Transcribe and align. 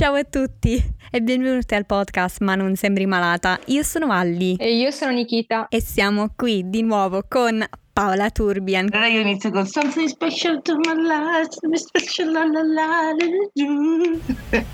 Ciao 0.00 0.14
a 0.14 0.24
tutti 0.24 0.82
e 1.10 1.20
benvenuti 1.20 1.74
al 1.74 1.84
podcast 1.84 2.40
Ma 2.40 2.54
non 2.54 2.74
sembri 2.74 3.04
malata. 3.04 3.60
Io 3.66 3.82
sono 3.82 4.06
Valli. 4.06 4.56
E 4.56 4.74
io 4.74 4.90
sono 4.90 5.10
Nikita. 5.10 5.68
E 5.68 5.82
siamo 5.82 6.32
qui 6.34 6.70
di 6.70 6.80
nuovo 6.80 7.22
con 7.28 7.62
Paola 7.92 8.30
Turbian. 8.30 8.88
Allora 8.92 9.08
io 9.08 9.20
inizio 9.20 9.50
con 9.50 9.66
Something 9.66 10.08
special 10.08 10.62
to 10.62 10.76
my 10.76 10.94
life, 10.94 11.50
something 11.50 11.74
special 11.74 12.32
la 12.32 12.46
la 12.46 12.62
la 12.62 13.12
la 13.12 13.26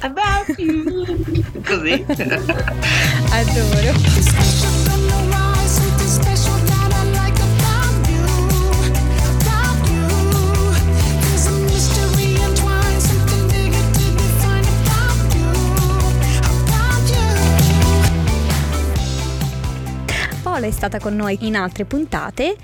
about 0.02 0.56
you. 0.58 0.84
Così. 1.64 2.06
Adoro. 3.32 4.85
Paola 20.56 20.70
è 20.70 20.74
stata 20.74 20.98
con 20.98 21.14
noi 21.14 21.36
in 21.40 21.54
altre 21.54 21.84
puntate 21.84 22.56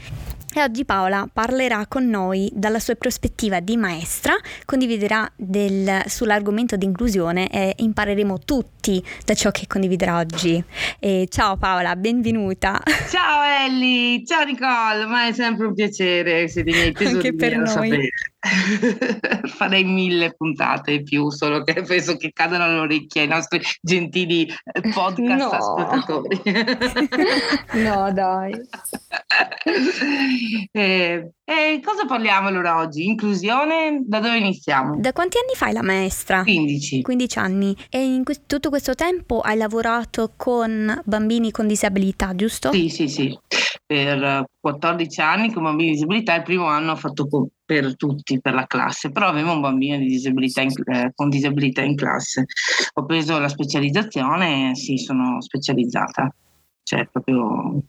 e 0.54 0.62
oggi 0.62 0.86
Paola 0.86 1.28
parlerà 1.30 1.84
con 1.86 2.08
noi 2.08 2.50
dalla 2.54 2.78
sua 2.78 2.94
prospettiva 2.94 3.60
di 3.60 3.76
maestra, 3.76 4.34
condividerà 4.64 5.30
del, 5.36 6.02
sull'argomento 6.06 6.76
di 6.76 6.86
inclusione 6.86 7.50
e 7.50 7.74
impareremo 7.76 8.38
tutti 8.38 9.04
da 9.26 9.34
ciò 9.34 9.50
che 9.50 9.66
condividerà 9.66 10.20
oggi. 10.20 10.64
E 10.98 11.26
ciao 11.28 11.58
Paola, 11.58 11.94
benvenuta. 11.94 12.80
Ciao 13.10 13.42
Ellie, 13.66 14.24
ciao 14.24 14.44
Nicole, 14.44 15.04
ma 15.04 15.26
è 15.26 15.32
sempre 15.34 15.66
un 15.66 15.74
piacere, 15.74 16.48
siete 16.48 16.70
i 16.70 16.72
miei 16.72 16.92
tesori 16.92 17.14
Anche 17.16 17.34
per 17.34 17.58
noi. 17.58 18.08
Farei 19.46 19.84
mille 19.84 20.34
puntate 20.34 20.92
in 20.92 21.04
più, 21.04 21.30
solo 21.30 21.62
che 21.62 21.82
penso 21.82 22.16
che 22.16 22.32
cadano 22.32 22.64
all'orecchia 22.64 23.22
ai 23.22 23.28
nostri 23.28 23.60
gentili 23.80 24.46
eh, 24.46 24.80
podcast 24.92 25.38
No. 25.38 25.48
ascoltatori. 25.50 26.40
No, 27.74 28.12
dai. 28.12 28.52
Eh, 30.74 31.30
eh, 31.44 31.80
cosa 31.84 32.04
parliamo 32.06 32.48
allora 32.48 32.78
oggi? 32.78 33.04
Inclusione? 33.06 34.02
Da 34.04 34.20
dove 34.20 34.36
iniziamo? 34.38 34.96
Da 34.98 35.12
quanti 35.12 35.38
anni 35.38 35.54
fai 35.54 35.72
la 35.72 35.82
maestra? 35.82 36.42
15. 36.42 37.02
15 37.02 37.38
anni. 37.38 37.76
E 37.90 38.02
in 38.02 38.24
que- 38.24 38.42
tutto 38.46 38.68
questo 38.70 38.94
tempo 38.94 39.40
hai 39.40 39.56
lavorato 39.56 40.32
con 40.36 41.00
bambini 41.04 41.50
con 41.50 41.66
disabilità, 41.66 42.34
giusto? 42.34 42.72
Sì, 42.72 42.88
sì, 42.88 43.08
sì. 43.08 43.38
Per 43.92 44.22
eh, 44.22 44.44
14 44.58 45.20
anni 45.20 45.52
con 45.52 45.64
bambini 45.64 45.90
di 45.90 45.94
disabilità, 45.96 46.34
il 46.36 46.44
primo 46.44 46.64
anno 46.64 46.92
ho 46.92 46.96
fatto 46.96 47.28
per 47.62 47.94
tutti, 47.94 48.40
per 48.40 48.54
la 48.54 48.66
classe, 48.66 49.10
però 49.10 49.26
avevo 49.26 49.52
un 49.52 49.60
bambino 49.60 49.98
di 49.98 50.06
disabilità 50.06 50.62
in- 50.62 50.72
eh, 50.86 51.12
con 51.14 51.28
disabilità 51.28 51.82
in 51.82 51.94
classe. 51.94 52.46
Ho 52.94 53.04
preso 53.04 53.38
la 53.38 53.48
specializzazione 53.48 54.70
e 54.70 54.76
sì, 54.76 54.96
sono 54.96 55.42
specializzata. 55.42 56.34
Cioè, 56.82 57.06
proprio 57.12 57.82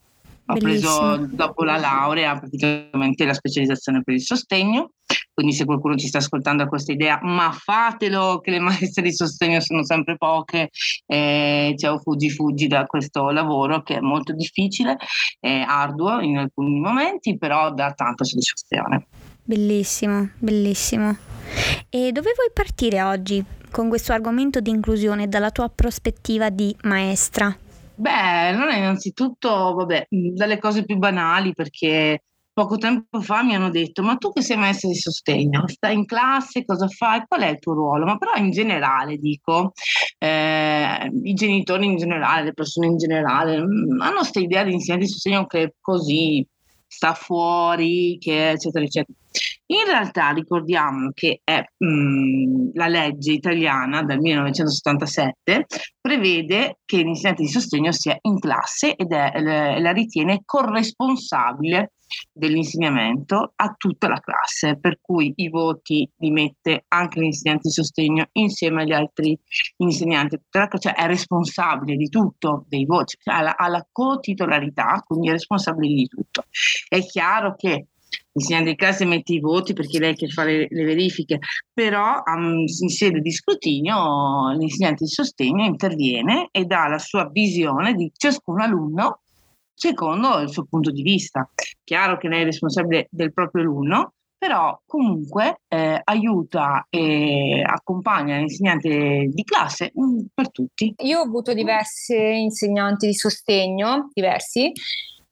ho 0.46 0.54
preso 0.56 1.26
dopo 1.30 1.64
la 1.64 1.78
laurea 1.78 2.38
praticamente 2.38 3.26
la 3.26 3.34
specializzazione 3.34 4.02
per 4.04 4.16
il 4.16 4.22
sostegno. 4.22 4.92
Quindi 5.34 5.54
se 5.54 5.66
qualcuno 5.66 5.96
ci 5.96 6.08
sta 6.08 6.20
ascoltando 6.20 6.64
ha 6.64 6.68
questa 6.68 6.92
idea, 6.92 7.20
ma 7.24 7.52
fatelo, 7.52 8.40
che 8.40 8.52
le 8.52 8.60
maestre 8.60 9.02
di 9.02 9.14
sostegno 9.14 9.60
sono 9.62 9.84
sempre 9.84 10.16
poche, 10.16 10.70
eh, 11.08 11.74
cioè, 11.76 12.00
fuggi 12.00 12.30
fuggi 12.30 12.68
da 12.68 12.86
questo 12.86 13.32
lavoro 13.32 13.82
che 13.82 13.96
è 13.96 14.00
molto 14.00 14.34
difficile, 14.34 14.98
è 15.40 15.64
arduo 15.66 16.20
in 16.20 16.38
alcuni 16.38 16.80
momenti, 16.80 17.38
però 17.38 17.72
dà 17.74 17.94
tanta 17.94 18.24
soddisfazione. 18.24 19.08
Bellissimo, 19.44 20.30
bellissimo. 20.38 21.18
E 21.90 22.12
dove 22.12 22.32
vuoi 22.36 22.52
partire 22.54 23.02
oggi 23.02 23.44
con 23.72 23.90
questo 23.90 24.14
argomento 24.14 24.60
di 24.60 24.70
inclusione 24.70 25.28
dalla 25.28 25.50
tua 25.50 25.68
prospettiva 25.70 26.50
di 26.50 26.76
maestra? 26.84 27.58
Beh, 27.96 28.48
allora 28.50 28.76
innanzitutto, 28.76 29.50
vabbè, 29.76 30.08
mh, 30.10 30.34
dalle 30.34 30.58
cose 30.60 30.84
più 30.84 30.98
banali, 30.98 31.54
perché 31.54 32.24
poco 32.52 32.78
tempo 32.78 33.22
fa 33.22 33.44
mi 33.44 33.56
hanno 33.56 33.70
detto, 33.70 34.02
ma 34.04 34.16
tu 34.16 34.32
che 34.32 34.42
sei 34.42 34.58
maestra 34.58 34.90
di 34.90 34.96
sostegno, 34.96 35.68
stai 35.68 35.96
in 35.96 36.06
classe, 36.06 36.66
cosa 36.66 36.88
fai? 36.88 37.24
Qual 37.28 37.42
è 37.42 37.50
il 37.50 37.60
tuo 37.60 37.74
ruolo? 37.74 38.06
Ma 38.06 38.18
però 38.18 38.34
in 38.36 38.50
generale, 38.52 39.18
dico, 39.18 39.74
eh, 40.18 41.10
i 41.24 41.34
genitori 41.34 41.86
in 41.86 41.98
generale, 41.98 42.46
le 42.46 42.54
persone 42.54 42.88
in 42.88 42.98
generale, 42.98 43.58
mh, 43.60 44.02
hanno 44.02 44.18
questa 44.18 44.40
idea 44.40 44.64
di 44.64 44.74
insegnante 44.74 45.06
di 45.06 45.12
sostegno 45.12 45.46
che 45.46 45.76
così, 45.80 46.46
sta 46.88 47.14
fuori, 47.14 48.18
che 48.20 48.52
eccetera, 48.52 48.84
eccetera. 48.86 49.18
In 49.74 49.86
realtà 49.88 50.30
ricordiamo 50.30 51.10
che 51.16 51.42
è, 51.44 51.64
mh, 51.78 52.72
la 52.74 52.88
legge 52.88 53.32
italiana 53.32 54.04
del 54.04 54.20
1977 54.20 55.66
prevede 56.00 56.78
che 56.86 56.98
l'insegnante 56.98 57.42
di 57.42 57.50
sostegno 57.50 57.92
sia 57.92 58.16
in 58.22 58.40
classe 58.40 58.96
ed 58.96 59.12
è, 59.12 59.32
la 59.80 59.92
ritiene 59.92 60.44
corresponsabile 60.46 61.94
dell'insegnamento 62.32 63.54
a 63.56 63.74
tutta 63.76 64.08
la 64.08 64.20
classe, 64.20 64.78
per 64.80 65.00
cui 65.02 65.34
i 65.38 65.50
voti 65.50 66.08
li 66.18 66.30
mette 66.30 66.86
anche 66.90 67.20
l'insegnante 67.20 67.70
di 67.70 67.74
sostegno 67.74 68.28
insieme 68.34 68.84
agli 68.84 68.92
altri 68.92 69.36
insegnanti, 69.78 70.40
cioè 70.78 70.94
è 70.94 71.08
responsabile 71.08 71.96
di 71.96 72.10
tutto, 72.10 72.66
dei 72.68 72.86
voti, 72.86 73.16
cioè 73.20 73.34
ha 73.34 73.42
la, 73.42 73.56
ha 73.58 73.68
la 73.70 73.88
cotitolarità, 73.92 75.04
quindi 75.04 75.30
è 75.30 75.32
responsabile 75.32 75.92
di 75.96 76.06
tutto. 76.06 76.44
È 76.88 77.00
chiaro 77.00 77.56
che 77.56 77.88
l'insegnante 78.34 78.72
di 78.72 78.76
classe 78.76 79.06
mette 79.06 79.34
i 79.34 79.40
voti 79.40 79.74
perché 79.74 79.98
è 79.98 80.02
lei 80.02 80.16
che 80.16 80.28
fa 80.28 80.44
le, 80.44 80.68
le 80.70 80.84
verifiche, 80.84 81.40
però 81.72 82.22
um, 82.26 82.60
in 82.60 82.90
sede 82.90 83.20
di 83.20 83.32
scrutinio 83.32 84.52
l'insegnante 84.58 85.06
di 85.06 85.10
sostegno 85.10 85.64
interviene 85.64 86.50
e 86.52 86.66
dà 86.66 86.88
la 86.88 87.00
sua 87.00 87.30
visione 87.32 87.94
di 87.94 88.12
ciascun 88.16 88.62
alunno 88.62 89.20
secondo 89.74 90.40
il 90.40 90.50
suo 90.50 90.66
punto 90.66 90.92
di 90.92 91.02
vista. 91.02 91.50
Chiaro 91.84 92.18
che 92.18 92.28
lei 92.28 92.42
è 92.42 92.46
responsabile 92.46 93.08
del 93.10 93.34
proprio 93.34 93.64
alunno, 93.64 94.14
però 94.38 94.78
comunque 94.86 95.62
eh, 95.70 96.02
aiuta 96.04 96.86
e 96.90 97.64
accompagna 97.66 98.38
l'insegnante 98.38 99.30
di 99.32 99.44
classe 99.44 99.94
mm, 99.98 100.26
per 100.34 100.52
tutti. 100.52 100.94
Io 101.04 101.20
ho 101.20 101.24
avuto 101.24 101.54
diversi 101.54 102.42
insegnanti 102.42 103.08
di 103.08 103.14
sostegno, 103.14 104.10
diversi, 104.14 104.72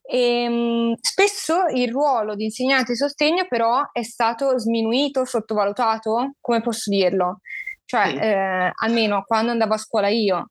e 0.02 0.48
mm, 0.48 0.92
spesso 1.00 1.66
il 1.74 1.90
ruolo 1.90 2.34
di 2.34 2.44
insegnante 2.44 2.92
di 2.92 2.98
sostegno 2.98 3.46
però 3.48 3.88
è 3.92 4.02
stato 4.02 4.58
sminuito, 4.58 5.24
sottovalutato, 5.24 6.34
come 6.40 6.60
posso 6.60 6.90
dirlo? 6.90 7.40
Cioè, 7.84 8.08
Sì. 8.08 8.16
eh, 8.16 8.72
almeno 8.82 9.22
quando 9.26 9.50
andavo 9.52 9.74
a 9.74 9.78
scuola 9.78 10.08
io. 10.08 10.48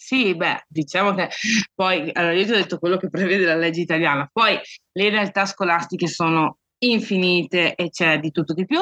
Sì, 0.00 0.34
beh, 0.34 0.64
diciamo 0.68 1.12
che 1.12 1.28
poi, 1.74 2.08
allora 2.12 2.32
io 2.32 2.44
ti 2.44 2.52
ho 2.52 2.54
detto 2.56 2.78
quello 2.78 2.96
che 2.96 3.10
prevede 3.10 3.44
la 3.44 3.56
legge 3.56 3.80
italiana, 3.80 4.28
poi 4.32 4.58
le 4.92 5.10
realtà 5.10 5.44
scolastiche 5.44 6.06
sono 6.06 6.58
infinite 6.78 7.74
e 7.74 7.90
c'è 7.90 8.18
di 8.20 8.30
tutto 8.30 8.54
di 8.54 8.64
più. 8.64 8.80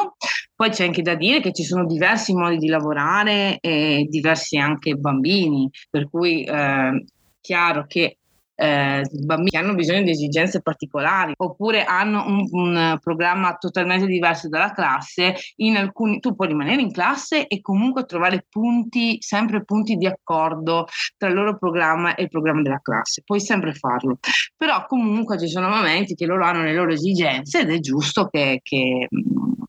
Poi 0.55 0.71
c'è 0.71 0.85
anche 0.85 1.03
da 1.03 1.15
dire 1.15 1.41
che 1.41 1.53
ci 1.53 1.65
sono 1.65 1.87
diversi 1.87 2.35
modi 2.35 2.59
di 2.59 2.69
lavorare 2.69 3.59
e 3.61 4.07
diversi 4.09 4.57
anche 4.59 4.95
bambini, 4.95 5.69
per 5.91 6.09
cui 6.09 6.45
eh, 6.45 7.05
chiaro 7.41 7.87
che 7.87 8.19
eh, 8.57 9.07
bambini 9.13 9.51
che 9.51 9.59
hanno 9.59 9.75
bisogno 9.75 10.03
di 10.03 10.11
esigenze 10.11 10.63
particolari 10.63 11.35
oppure 11.37 11.85
hanno 11.85 12.25
un, 12.27 12.49
un 12.51 12.99
programma 13.01 13.57
totalmente 13.57 14.07
diverso 14.07 14.49
dalla 14.49 14.73
classe, 14.73 15.35
in 15.57 15.77
alcuni 15.77 16.21
tu 16.21 16.35
puoi 16.35 16.49
rimanere 16.49 16.81
in 16.81 16.91
classe 16.91 17.47
e 17.47 17.61
comunque 17.61 18.07
trovare 18.07 18.47
punti, 18.49 19.19
sempre 19.21 19.65
punti 19.65 19.97
di 19.97 20.07
accordo 20.07 20.87
tra 21.17 21.29
il 21.29 21.35
loro 21.35 21.59
programma 21.59 22.15
e 22.15 22.23
il 22.25 22.29
programma 22.31 22.63
della 22.63 22.81
classe, 22.83 23.23
puoi 23.25 23.41
sempre 23.41 23.75
farlo, 23.75 24.19
però 24.57 24.87
comunque 24.87 25.39
ci 25.39 25.49
sono 25.49 25.69
momenti 25.69 26.15
che 26.15 26.27
loro 26.27 26.45
hanno 26.45 26.63
le 26.63 26.75
loro 26.75 26.93
esigenze 26.93 27.61
ed 27.61 27.71
è 27.71 27.79
giusto 27.79 28.29
che, 28.29 28.61
che 28.63 29.09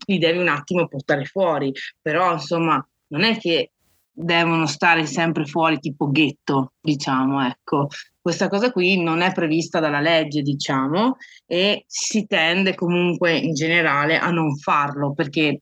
li 0.06 0.18
devi 0.18 0.38
un 0.38 0.47
attimo 0.47 0.88
portare 0.88 1.26
fuori, 1.26 1.74
però 2.02 2.34
insomma 2.34 2.86
non 3.08 3.24
è 3.24 3.38
che 3.38 3.72
devono 4.20 4.66
stare 4.66 5.06
sempre 5.06 5.46
fuori 5.46 5.79
tipo 5.79 6.09
ghetto, 6.09 6.73
diciamo, 6.82 7.46
ecco. 7.46 7.88
Questa 8.28 8.50
cosa 8.50 8.74
qui 8.74 9.02
non 9.02 9.22
è 9.22 9.32
prevista 9.32 9.79
dalla 9.79 10.02
legge, 10.02 10.41
diciamo, 10.41 11.16
e 11.46 11.85
si 11.88 12.28
tende 12.28 12.76
comunque 12.76 13.38
in 13.38 13.53
generale 13.53 14.18
a 14.18 14.32
non 14.32 14.58
farlo 14.58 15.14
perché 15.14 15.62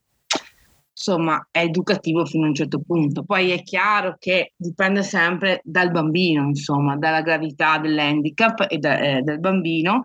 insomma 0.90 1.46
è 1.52 1.60
educativo 1.60 2.24
fino 2.24 2.46
a 2.46 2.48
un 2.48 2.56
certo 2.56 2.80
punto. 2.84 3.22
Poi 3.22 3.52
è 3.52 3.62
chiaro 3.62 4.16
che 4.18 4.54
dipende 4.56 5.04
sempre 5.04 5.60
dal 5.62 5.92
bambino, 5.92 6.42
insomma, 6.48 6.96
dalla 6.96 7.22
gravità 7.22 7.78
dell'handicap 7.78 8.66
e 8.68 8.78
da- 8.78 8.98
eh, 8.98 9.22
del 9.22 9.38
bambino, 9.38 10.02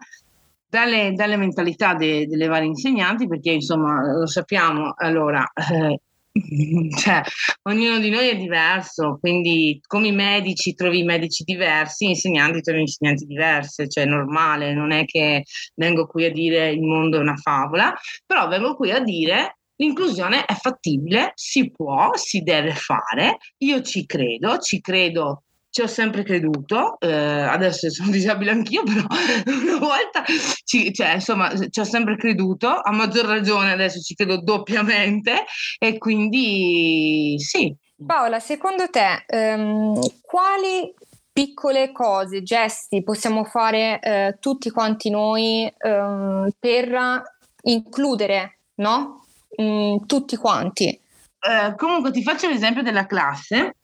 dalle, 0.70 1.14
dalle 1.14 1.38
mentalità 1.38 1.96
de- 1.96 2.28
delle 2.28 2.46
varie 2.46 2.68
insegnanti, 2.68 3.28
perché 3.28 3.54
insomma 3.54 4.04
lo 4.04 4.28
sappiamo, 4.28 4.94
allora. 4.98 5.44
eh, 5.74 6.00
cioè, 6.98 7.22
ognuno 7.64 8.00
di 8.00 8.10
noi 8.10 8.30
è 8.30 8.38
diverso, 8.38 9.18
quindi 9.20 9.80
come 9.86 10.08
i 10.08 10.12
medici 10.14 10.74
trovi 10.74 11.00
i 11.00 11.04
medici 11.04 11.44
diversi, 11.44 12.06
insegnanti 12.06 12.62
trovi 12.62 12.82
insegnanti 12.82 13.26
diverse, 13.26 13.90
cioè 13.90 14.06
è 14.06 14.08
normale, 14.08 14.74
non 14.74 14.92
è 14.92 15.04
che 15.06 15.44
vengo 15.76 16.08
qui 16.08 16.26
a 16.26 16.32
dire 16.32 16.72
il 16.72 16.82
mondo 16.82 17.18
è 17.18 17.22
una 17.22 17.36
favola, 17.36 17.94
però 18.26 18.48
vengo 18.48 18.76
qui 18.76 18.92
a 18.92 19.00
dire 19.00 19.58
l'inclusione 19.76 20.46
è 20.46 20.54
fattibile, 20.54 21.32
si 21.36 21.72
può, 21.72 22.12
si 22.16 22.42
deve 22.42 22.74
fare, 22.76 23.38
io 23.58 23.82
ci 23.82 24.06
credo, 24.06 24.60
ci 24.60 24.80
credo 24.80 25.44
ci 25.72 25.82
ho 25.82 25.88
sempre 25.88 26.24
creduto, 26.24 27.00
eh, 27.00 27.10
adesso 27.12 27.90
sono 27.90 28.12
disabile 28.12 28.52
anch'io, 28.52 28.84
però 28.84 29.06
una 29.48 29.80
volta, 29.80 30.24
ci, 30.64 30.94
cioè, 30.94 31.14
insomma, 31.14 31.52
ci 31.70 31.80
ho 31.80 31.84
sempre 31.84 32.18
creduto, 32.18 32.68
a 32.68 32.92
maggior 32.92 33.26
ragione 33.26 33.72
adesso 33.72 34.00
ci 34.00 34.14
credo 34.14 34.42
doppiamente 34.42 35.46
e 35.80 35.98
quindi 35.98 37.36
sì. 37.40 37.74
Paola, 38.06 38.40
secondo 38.40 38.90
te 38.90 39.24
ehm, 39.28 40.00
quali 40.22 40.94
piccole 41.32 41.92
cose, 41.92 42.44
gesti 42.44 43.04
possiamo 43.04 43.46
fare 43.46 44.00
eh, 44.02 44.38
tutti 44.40 44.70
quanti 44.70 45.10
noi 45.10 45.72
ehm, 45.78 46.50
per 46.60 47.24
includere 47.64 48.58
no? 48.76 49.26
Mm, 49.62 49.98
tutti 50.08 50.36
quanti? 50.36 50.88
Eh, 50.88 51.76
comunque 51.78 52.12
ti 52.12 52.24
faccio 52.24 52.50
l'esempio 52.50 52.84
della 52.84 53.06
classe 53.06 53.76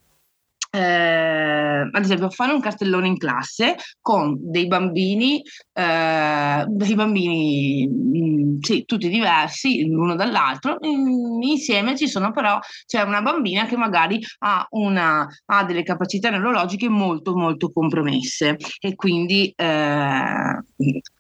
eh, 0.70 1.90
ad 1.92 2.04
esempio 2.04 2.30
fare 2.30 2.54
un 2.54 2.60
cartellone 2.60 3.08
in 3.08 3.18
classe 3.18 3.76
con 4.02 4.38
dei 4.40 4.68
bambini, 4.68 5.42
eh, 5.74 6.66
dei 6.68 6.96
bambini 6.96 7.88
mm, 7.88 8.60
sì, 8.62 8.86
tutti 8.86 9.10
diversi 9.10 9.86
l'uno 9.86 10.16
dall'altro, 10.16 10.78
in, 10.82 11.42
insieme 11.42 11.98
ci 11.98 12.08
sono 12.08 12.32
però, 12.32 12.60
c'è 12.86 13.02
una 13.02 13.22
bambina 13.22 13.66
che 13.66 13.78
magari 13.78 14.20
ha, 14.40 14.66
una, 14.72 15.28
ha 15.46 15.64
delle 15.64 15.84
capacità 15.84 16.30
neurologiche 16.30 16.90
molto 16.90 17.36
molto 17.36 17.72
compromesse 17.72 18.58
e 18.80 18.96
quindi 18.96 19.54
eh, 19.56 20.64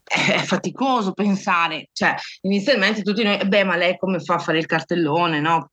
è 0.07 0.38
faticoso 0.38 1.12
pensare, 1.12 1.89
cioè 1.92 2.15
inizialmente 2.42 3.01
tutti 3.01 3.24
noi, 3.24 3.45
beh 3.45 3.65
ma 3.65 3.75
lei 3.75 3.98
come 3.98 4.19
fa 4.19 4.36
a 4.36 4.39
fare 4.39 4.57
il 4.57 4.65
cartellone, 4.65 5.42
no? 5.42 5.69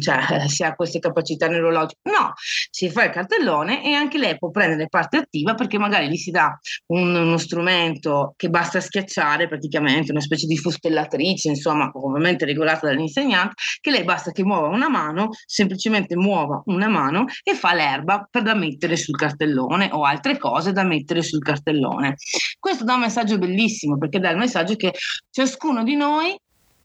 Cioè, 0.00 0.48
se 0.48 0.64
ha 0.64 0.74
queste 0.74 0.98
capacità 0.98 1.48
neurologiche, 1.48 2.00
no, 2.04 2.32
si 2.70 2.88
fa 2.88 3.04
il 3.04 3.10
cartellone 3.10 3.84
e 3.84 3.92
anche 3.92 4.16
lei 4.16 4.38
può 4.38 4.50
prendere 4.50 4.88
parte 4.88 5.18
attiva 5.18 5.54
perché 5.54 5.78
magari 5.78 6.08
gli 6.08 6.16
si 6.16 6.30
dà 6.30 6.58
un, 6.92 7.14
uno 7.14 7.36
strumento 7.36 8.32
che 8.36 8.48
basta 8.48 8.80
schiacciare 8.80 9.48
praticamente, 9.48 10.12
una 10.12 10.20
specie 10.20 10.46
di 10.46 10.56
fustellatrice, 10.56 11.48
insomma, 11.48 11.90
ovviamente 11.92 12.46
regolata 12.46 12.86
dall'insegnante, 12.86 13.54
che 13.80 13.90
lei 13.90 14.04
basta 14.04 14.30
che 14.30 14.44
muova 14.44 14.68
una 14.68 14.88
mano, 14.88 15.28
semplicemente 15.44 16.16
muova 16.16 16.62
una 16.66 16.88
mano 16.88 17.26
e 17.42 17.54
fa 17.54 17.74
l'erba 17.74 18.26
per 18.30 18.42
da 18.42 18.54
mettere 18.54 18.96
sul 18.96 19.16
cartellone 19.16 19.90
o 19.92 20.04
altre 20.04 20.38
cose 20.38 20.72
da 20.72 20.84
mettere 20.84 21.22
sul 21.22 21.42
cartellone. 21.42 22.16
Questo 22.58 22.84
dà 22.84 22.94
un 22.94 23.00
messaggio 23.00 23.36
bellissimo 23.36 23.72
bellissimo 23.74 23.98
perché 23.98 24.20
dà 24.20 24.30
il 24.30 24.36
messaggio 24.36 24.76
che 24.76 24.94
ciascuno 25.30 25.82
di 25.82 25.96
noi 25.96 26.38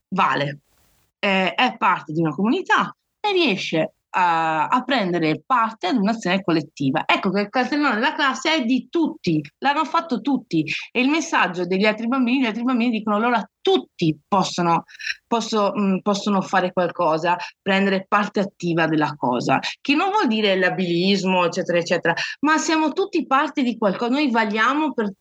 vale, 0.10 0.60
eh, 1.20 1.54
è 1.54 1.76
parte 1.78 2.12
di 2.12 2.22
una 2.22 2.34
comunità 2.34 2.94
e 3.20 3.32
riesce 3.32 3.94
a, 4.12 4.68
a, 4.68 4.84
prendere 4.84 5.44
parte 5.46 5.86
ad 5.86 5.98
un'azione 5.98 6.42
collettiva. 6.44 7.04
Ecco 7.06 7.30
che 7.30 7.42
il 7.42 7.50
cartellone 7.50 7.94
della 7.94 8.16
classe 8.16 8.56
è 8.56 8.66
di 8.66 8.88
tutti, 8.90 9.40
l'hanno 9.60 9.86
fatto 9.86 10.22
tutti. 10.22 10.66
E 10.92 11.02
il 11.02 11.10
messaggio 11.10 11.68
degli 11.68 11.86
altri 11.86 12.08
bambini, 12.08 12.42
gli 12.42 12.46
altri 12.48 12.64
bambini 12.64 12.90
dicono 12.90 13.18
allora 13.18 13.48
tutti 13.62 14.18
possono, 14.28 14.86
posso, 15.28 15.74
mh, 15.76 15.82
mm, 15.82 15.98
possono 16.00 16.42
fare 16.42 16.74
qualcosa, 16.74 17.38
prendere 17.62 18.06
parte 18.08 18.40
attiva 18.40 18.88
della 18.88 19.14
cosa, 19.16 19.60
che 19.80 19.94
non 19.94 20.10
vuol 20.10 20.28
dire 20.28 20.58
l'abilismo, 20.58 21.46
eccetera, 21.46 21.78
eccetera, 21.78 22.16
ma 22.40 22.58
siamo 22.58 22.94
tutti 22.94 23.28
parte 23.28 23.62
di 23.62 23.78
qualcosa, 23.78 24.12
noi 24.12 24.32
valiamo 24.32 24.92
per 24.92 25.12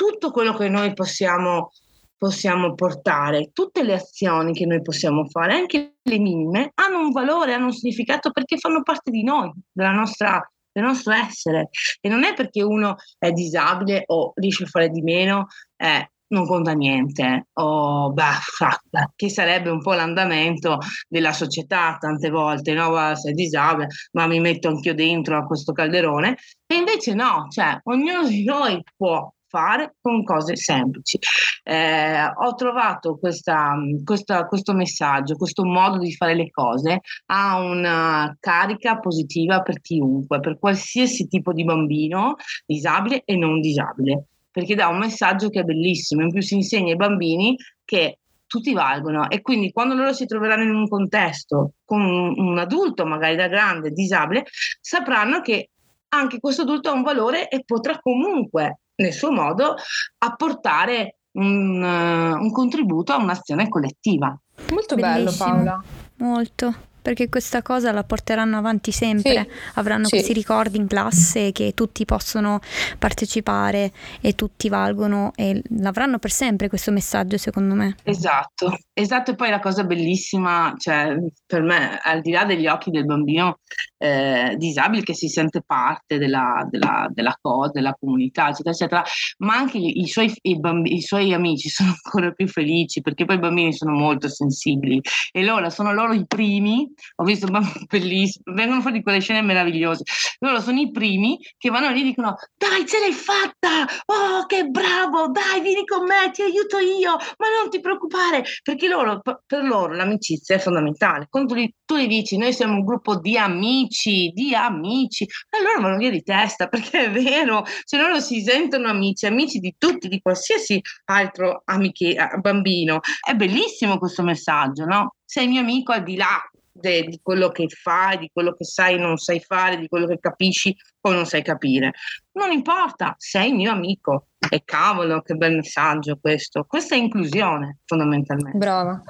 tutto 0.00 0.30
quello 0.30 0.54
che 0.54 0.70
noi 0.70 0.94
possiamo, 0.94 1.72
possiamo 2.16 2.74
portare, 2.74 3.50
tutte 3.52 3.82
le 3.82 3.92
azioni 3.92 4.54
che 4.54 4.64
noi 4.64 4.80
possiamo 4.80 5.28
fare, 5.28 5.52
anche 5.52 5.96
le 6.00 6.18
minime, 6.18 6.70
hanno 6.76 7.00
un 7.00 7.10
valore, 7.10 7.52
hanno 7.52 7.66
un 7.66 7.74
significato 7.74 8.30
perché 8.30 8.56
fanno 8.56 8.82
parte 8.82 9.10
di 9.10 9.22
noi, 9.22 9.52
della 9.70 9.92
nostra, 9.92 10.40
del 10.72 10.84
nostro 10.84 11.12
essere. 11.12 11.68
E 12.00 12.08
non 12.08 12.24
è 12.24 12.32
perché 12.32 12.62
uno 12.62 12.96
è 13.18 13.30
disabile 13.30 14.04
o 14.06 14.32
riesce 14.36 14.64
a 14.64 14.68
fare 14.68 14.88
di 14.88 15.02
meno, 15.02 15.48
eh, 15.76 16.10
non 16.28 16.46
conta 16.46 16.72
niente, 16.72 17.48
o 17.52 18.10
beh, 18.10 19.04
che 19.16 19.28
sarebbe 19.28 19.68
un 19.68 19.82
po' 19.82 19.92
l'andamento 19.92 20.78
della 21.08 21.34
società 21.34 21.98
tante 22.00 22.30
volte, 22.30 22.72
no? 22.72 23.14
sei 23.16 23.34
disabile, 23.34 23.88
ma 24.12 24.26
mi 24.26 24.40
metto 24.40 24.68
anch'io 24.68 24.94
dentro 24.94 25.36
a 25.36 25.44
questo 25.44 25.72
calderone. 25.72 26.38
E 26.66 26.74
invece 26.74 27.12
no, 27.12 27.48
cioè 27.50 27.78
ognuno 27.82 28.26
di 28.26 28.44
noi 28.44 28.82
può 28.96 29.30
fare 29.50 29.96
con 30.00 30.22
cose 30.22 30.56
semplici. 30.56 31.18
Eh, 31.64 32.24
ho 32.24 32.54
trovato 32.54 33.18
questa, 33.18 33.74
questa, 34.04 34.46
questo 34.46 34.72
messaggio, 34.72 35.36
questo 35.36 35.64
modo 35.64 35.98
di 35.98 36.14
fare 36.14 36.34
le 36.34 36.50
cose 36.50 37.00
ha 37.26 37.58
una 37.58 38.34
carica 38.38 38.98
positiva 38.98 39.60
per 39.60 39.80
chiunque, 39.80 40.40
per 40.40 40.58
qualsiasi 40.58 41.26
tipo 41.26 41.52
di 41.52 41.64
bambino, 41.64 42.36
disabile 42.64 43.22
e 43.24 43.36
non 43.36 43.60
disabile, 43.60 44.26
perché 44.50 44.74
dà 44.74 44.88
un 44.88 44.98
messaggio 44.98 45.50
che 45.50 45.60
è 45.60 45.64
bellissimo. 45.64 46.22
In 46.22 46.30
più 46.30 46.40
si 46.40 46.54
insegna 46.54 46.92
ai 46.92 46.96
bambini 46.96 47.56
che 47.84 48.20
tutti 48.46 48.72
valgono 48.72 49.30
e 49.30 49.42
quindi 49.42 49.70
quando 49.70 49.94
loro 49.94 50.12
si 50.12 50.26
troveranno 50.26 50.64
in 50.64 50.74
un 50.74 50.88
contesto 50.88 51.74
con 51.84 52.00
un, 52.02 52.58
adulto, 52.58 53.06
magari 53.06 53.36
da 53.36 53.46
grande, 53.46 53.90
disabile, 53.90 54.44
sapranno 54.80 55.40
che 55.40 55.70
anche 56.08 56.40
questo 56.40 56.62
adulto 56.62 56.90
ha 56.90 56.94
un 56.94 57.02
valore 57.02 57.48
e 57.48 57.62
potrà 57.64 58.00
comunque 58.00 58.80
nel 59.00 59.12
suo 59.12 59.30
modo 59.30 59.74
apportare 60.18 61.16
un, 61.32 61.82
uh, 61.82 62.42
un 62.42 62.50
contributo 62.52 63.12
a 63.12 63.16
un'azione 63.16 63.68
collettiva. 63.68 64.36
Molto 64.70 64.94
Bellissimo. 64.94 65.24
bello 65.24 65.36
Paola. 65.36 65.84
Molto 66.16 66.88
perché 67.00 67.28
questa 67.28 67.62
cosa 67.62 67.92
la 67.92 68.04
porteranno 68.04 68.56
avanti 68.56 68.92
sempre, 68.92 69.46
sì, 69.48 69.48
avranno 69.74 70.04
sì. 70.04 70.10
questi 70.10 70.32
ricordi 70.32 70.76
in 70.76 70.86
classe 70.86 71.52
che 71.52 71.72
tutti 71.74 72.04
possono 72.04 72.60
partecipare 72.98 73.92
e 74.20 74.34
tutti 74.34 74.68
valgono 74.68 75.32
e 75.34 75.62
l'avranno 75.78 76.18
per 76.18 76.30
sempre 76.30 76.68
questo 76.68 76.90
messaggio 76.90 77.38
secondo 77.38 77.74
me. 77.74 77.96
Esatto, 78.02 78.78
esatto 78.92 79.32
e 79.32 79.34
poi 79.34 79.50
la 79.50 79.60
cosa 79.60 79.84
bellissima, 79.84 80.74
cioè 80.76 81.16
per 81.46 81.62
me 81.62 81.98
al 82.02 82.20
di 82.20 82.30
là 82.30 82.44
degli 82.44 82.66
occhi 82.66 82.90
del 82.90 83.04
bambino 83.04 83.58
eh, 83.98 84.54
disabile 84.56 85.02
che 85.02 85.14
si 85.14 85.28
sente 85.28 85.62
parte 85.64 86.18
della, 86.18 86.66
della, 86.70 87.06
della 87.10 87.36
cosa, 87.40 87.70
della 87.72 87.96
comunità 87.98 88.48
eccetera 88.48 88.70
eccetera, 88.70 89.04
ma 89.38 89.56
anche 89.56 89.78
i, 89.78 90.06
suoi, 90.06 90.32
i, 90.42 90.58
bambi, 90.58 90.94
i 90.94 91.02
suoi 91.02 91.32
amici 91.32 91.68
sono 91.68 91.94
ancora 92.04 92.32
più 92.32 92.48
felici 92.48 93.00
perché 93.00 93.24
poi 93.24 93.36
i 93.36 93.40
bambini 93.40 93.72
sono 93.72 93.92
molto 93.92 94.28
sensibili 94.28 95.00
e 95.32 95.44
loro 95.44 95.68
sono 95.70 95.92
loro 95.92 96.12
i 96.12 96.26
primi 96.26 96.89
ho 97.16 97.24
visto 97.24 97.48
bellissimo, 97.88 98.54
vengono 98.54 98.80
fuori 98.80 99.02
quelle 99.02 99.20
scene 99.20 99.42
meravigliose. 99.42 100.02
Loro 100.40 100.60
sono 100.60 100.80
i 100.80 100.90
primi 100.90 101.38
che 101.56 101.70
vanno 101.70 101.90
lì 101.90 102.00
e 102.00 102.04
dicono: 102.04 102.36
Dai, 102.56 102.86
ce 102.86 102.98
l'hai 102.98 103.12
fatta! 103.12 103.86
Oh, 104.06 104.46
che 104.46 104.64
bravo! 104.64 105.28
Dai, 105.28 105.60
vieni 105.60 105.84
con 105.84 106.04
me, 106.04 106.30
ti 106.32 106.42
aiuto 106.42 106.78
io, 106.78 107.12
ma 107.12 107.46
non 107.60 107.70
ti 107.70 107.80
preoccupare, 107.80 108.44
perché 108.62 108.88
loro, 108.88 109.20
per 109.20 109.64
loro 109.64 109.94
l'amicizia 109.94 110.56
è 110.56 110.58
fondamentale. 110.58 111.26
Quando 111.28 111.54
tu, 111.84 111.96
gli 111.96 112.06
dici: 112.06 112.36
Noi 112.36 112.52
siamo 112.52 112.74
un 112.74 112.84
gruppo 112.84 113.18
di 113.18 113.36
amici, 113.36 114.30
di 114.34 114.54
amici, 114.54 115.26
allora 115.50 115.80
vanno 115.80 115.98
via 115.98 116.10
di 116.10 116.22
testa 116.22 116.68
perché 116.68 117.06
è 117.06 117.10
vero, 117.10 117.64
cioè 117.84 118.00
loro 118.00 118.20
si 118.20 118.42
sentono 118.42 118.88
amici, 118.88 119.26
amici 119.26 119.58
di 119.58 119.74
tutti, 119.78 120.08
di 120.08 120.20
qualsiasi 120.20 120.80
altro 121.06 121.62
amiche, 121.64 122.16
bambino. 122.40 123.00
È 123.20 123.34
bellissimo 123.34 123.98
questo 123.98 124.22
messaggio, 124.22 124.84
no? 124.84 125.16
Sei 125.24 125.46
mio 125.46 125.60
amico 125.60 125.92
al 125.92 126.02
di 126.02 126.16
là 126.16 126.40
de, 126.80 127.04
di 127.04 127.20
quello 127.22 127.50
che 127.50 127.68
fai, 127.68 128.18
di 128.18 128.30
quello 128.32 128.54
che 128.54 128.64
sai 128.64 128.98
non 128.98 129.16
sai 129.16 129.40
fare, 129.40 129.76
di 129.76 129.88
quello 129.88 130.06
che 130.06 130.18
capisci 130.18 130.74
o 131.02 131.12
non 131.12 131.26
sai 131.26 131.42
capire. 131.42 131.92
Non 132.32 132.52
importa, 132.52 133.14
sei 133.18 133.52
mio 133.52 133.72
amico. 133.72 134.26
E 134.48 134.62
cavolo, 134.64 135.20
che 135.20 135.34
bel 135.34 135.56
messaggio 135.56 136.18
questo. 136.18 136.64
Questa 136.66 136.94
è 136.94 136.98
inclusione, 136.98 137.80
fondamentalmente. 137.84 138.56
Brava, 138.56 139.02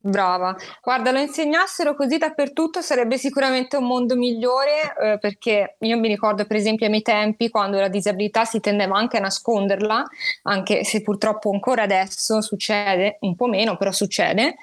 brava. 0.00 0.56
Guarda, 0.82 1.10
lo 1.10 1.18
insegnassero 1.18 1.94
così 1.94 2.16
dappertutto 2.16 2.80
sarebbe 2.80 3.18
sicuramente 3.18 3.76
un 3.76 3.84
mondo 3.84 4.16
migliore, 4.16 4.94
eh, 4.98 5.18
perché 5.18 5.76
io 5.80 5.98
mi 5.98 6.08
ricordo 6.08 6.46
per 6.46 6.56
esempio 6.56 6.86
ai 6.86 6.90
miei 6.90 7.02
tempi, 7.02 7.50
quando 7.50 7.78
la 7.78 7.88
disabilità 7.88 8.46
si 8.46 8.60
tendeva 8.60 8.96
anche 8.96 9.18
a 9.18 9.20
nasconderla, 9.20 10.04
anche 10.44 10.84
se 10.84 11.02
purtroppo 11.02 11.52
ancora 11.52 11.82
adesso 11.82 12.40
succede, 12.40 13.18
un 13.20 13.36
po' 13.36 13.46
meno, 13.46 13.76
però 13.76 13.92
succede. 13.92 14.54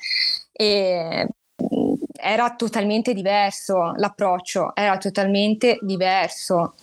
E 0.52 1.28
era 2.26 2.56
totalmente 2.56 3.14
diverso 3.14 3.94
l'approccio, 3.98 4.76
era 4.76 4.98
totalmente 4.98 5.78
diverso. 5.82 6.74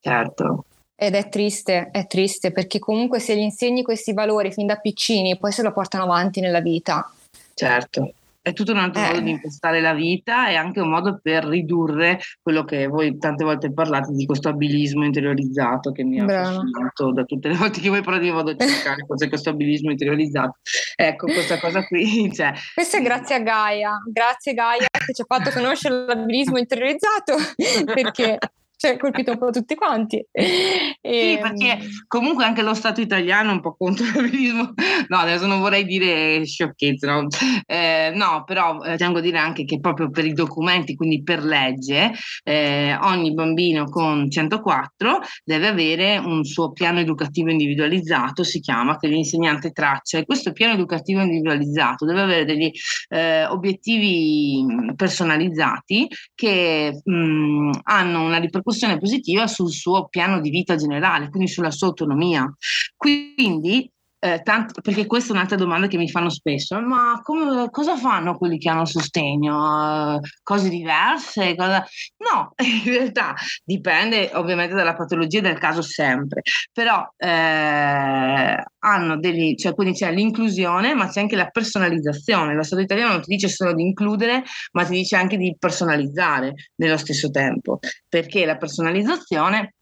Certo. 0.00 0.64
Ed 0.94 1.16
è 1.16 1.28
triste, 1.28 1.88
è 1.90 2.06
triste 2.06 2.52
perché 2.52 2.78
comunque 2.78 3.18
se 3.18 3.34
gli 3.34 3.40
insegni 3.40 3.82
questi 3.82 4.12
valori 4.12 4.52
fin 4.52 4.66
da 4.66 4.76
piccini 4.76 5.36
poi 5.36 5.50
se 5.50 5.62
lo 5.62 5.72
portano 5.72 6.04
avanti 6.04 6.40
nella 6.40 6.60
vita. 6.60 7.10
Certo, 7.54 8.12
è 8.44 8.52
tutto 8.52 8.72
un 8.72 8.78
altro 8.78 9.00
eh. 9.00 9.06
modo 9.06 9.20
di 9.20 9.30
impostare 9.30 9.80
la 9.80 9.94
vita 9.94 10.50
e 10.50 10.56
anche 10.56 10.78
un 10.78 10.90
modo 10.90 11.18
per 11.22 11.46
ridurre 11.46 12.20
quello 12.42 12.62
che 12.64 12.86
voi 12.88 13.16
tante 13.16 13.42
volte 13.42 13.72
parlate 13.72 14.12
di 14.12 14.26
questo 14.26 14.50
abilismo 14.50 15.02
interiorizzato 15.02 15.92
che 15.92 16.04
mi 16.04 16.20
ha 16.20 16.24
affascinato 16.24 17.10
da 17.12 17.24
tutte 17.24 17.48
le 17.48 17.54
volte 17.54 17.80
che 17.80 17.88
voi 17.88 18.02
io 18.04 18.34
vado 18.34 18.50
a 18.50 18.56
cercare 18.56 19.06
cos'è 19.08 19.30
questo 19.30 19.48
abilismo 19.48 19.90
interiorizzato. 19.90 20.58
Ecco, 20.94 21.24
questa 21.24 21.58
cosa 21.58 21.86
qui. 21.86 22.12
Cioè. 22.34 22.52
Questo 22.74 22.98
è 22.98 23.02
grazie 23.02 23.36
a 23.36 23.40
Gaia, 23.40 23.98
grazie 24.12 24.52
Gaia 24.52 24.86
che 24.90 25.14
ci 25.14 25.22
ha 25.22 25.24
fatto 25.26 25.50
conoscere 25.50 26.04
l'abilismo 26.04 26.58
interiorizzato 26.58 27.36
perché 27.94 28.38
cioè 28.84 28.98
colpito 28.98 29.30
un 29.32 29.38
po' 29.38 29.50
tutti 29.50 29.74
quanti. 29.74 30.24
E, 30.30 30.44
sì, 31.00 31.38
perché 31.40 31.78
ehm, 31.78 31.88
comunque 32.06 32.44
anche 32.44 32.60
lo 32.60 32.74
Stato 32.74 33.00
italiano 33.00 33.50
è 33.50 33.54
un 33.54 33.60
po' 33.60 33.74
contro 33.76 34.04
l'abilismo. 34.04 34.72
No, 35.06 35.18
adesso 35.18 35.46
non 35.46 35.60
vorrei 35.60 35.84
dire 35.84 36.44
sciocchezze, 36.46 37.06
no, 37.06 37.26
eh, 37.66 38.10
no 38.14 38.42
però 38.46 38.82
eh, 38.82 38.96
tengo 38.96 39.18
a 39.18 39.20
dire 39.20 39.36
anche 39.36 39.64
che 39.64 39.78
proprio 39.78 40.08
per 40.08 40.24
i 40.24 40.32
documenti, 40.32 40.94
quindi 40.94 41.22
per 41.22 41.44
legge, 41.44 42.12
eh, 42.42 42.96
ogni 43.02 43.34
bambino 43.34 43.84
con 43.84 44.30
104 44.30 45.20
deve 45.44 45.68
avere 45.68 46.16
un 46.16 46.42
suo 46.44 46.72
piano 46.72 47.00
educativo 47.00 47.50
individualizzato, 47.50 48.44
si 48.44 48.60
chiama, 48.60 48.96
che 48.96 49.08
l'insegnante 49.08 49.72
traccia 49.72 50.18
e 50.18 50.24
questo 50.24 50.52
piano 50.52 50.72
educativo 50.72 51.20
individualizzato 51.20 52.06
deve 52.06 52.22
avere 52.22 52.44
degli 52.46 52.70
eh, 53.08 53.44
obiettivi 53.44 54.64
personalizzati 54.96 56.08
che 56.34 56.98
mh, 57.04 57.70
hanno 57.82 58.24
una 58.24 58.38
ripercussione 58.38 58.73
ripercussione 58.74 58.98
positiva 58.98 59.46
sul 59.46 59.70
suo 59.70 60.08
piano 60.08 60.40
di 60.40 60.50
vita 60.50 60.74
generale, 60.74 61.30
quindi 61.30 61.48
sulla 61.48 61.70
sua 61.70 61.88
autonomia. 61.88 62.52
Quindi 62.96 63.90
eh, 64.24 64.40
tanto, 64.42 64.80
perché 64.80 65.04
questa 65.04 65.32
è 65.32 65.36
un'altra 65.36 65.58
domanda 65.58 65.86
che 65.86 65.98
mi 65.98 66.08
fanno 66.08 66.30
spesso, 66.30 66.80
ma 66.80 67.20
come, 67.22 67.68
cosa 67.70 67.94
fanno 67.98 68.38
quelli 68.38 68.56
che 68.56 68.70
hanno 68.70 68.86
sostegno? 68.86 70.14
Uh, 70.14 70.20
cose 70.42 70.70
diverse? 70.70 71.54
Cosa... 71.54 71.84
No, 72.16 72.54
in 72.64 72.90
realtà 72.90 73.34
dipende 73.62 74.30
ovviamente 74.32 74.74
dalla 74.74 74.94
patologia 74.94 75.40
del 75.40 75.58
caso 75.58 75.82
sempre, 75.82 76.40
però 76.72 77.06
eh, 77.18 78.64
hanno 78.78 79.18
degli, 79.18 79.56
cioè 79.56 79.74
quindi 79.74 79.92
c'è 79.94 80.10
l'inclusione, 80.10 80.94
ma 80.94 81.08
c'è 81.08 81.20
anche 81.20 81.36
la 81.36 81.48
personalizzazione. 81.48 82.54
Lo 82.54 82.62
Stato 82.62 82.80
italiano 82.80 83.12
non 83.12 83.20
ti 83.20 83.34
dice 83.34 83.48
solo 83.48 83.74
di 83.74 83.82
includere, 83.82 84.42
ma 84.72 84.86
ti 84.86 84.94
dice 84.94 85.16
anche 85.16 85.36
di 85.36 85.54
personalizzare 85.58 86.54
nello 86.76 86.96
stesso 86.96 87.28
tempo, 87.28 87.78
perché 88.08 88.46
la 88.46 88.56
personalizzazione 88.56 89.74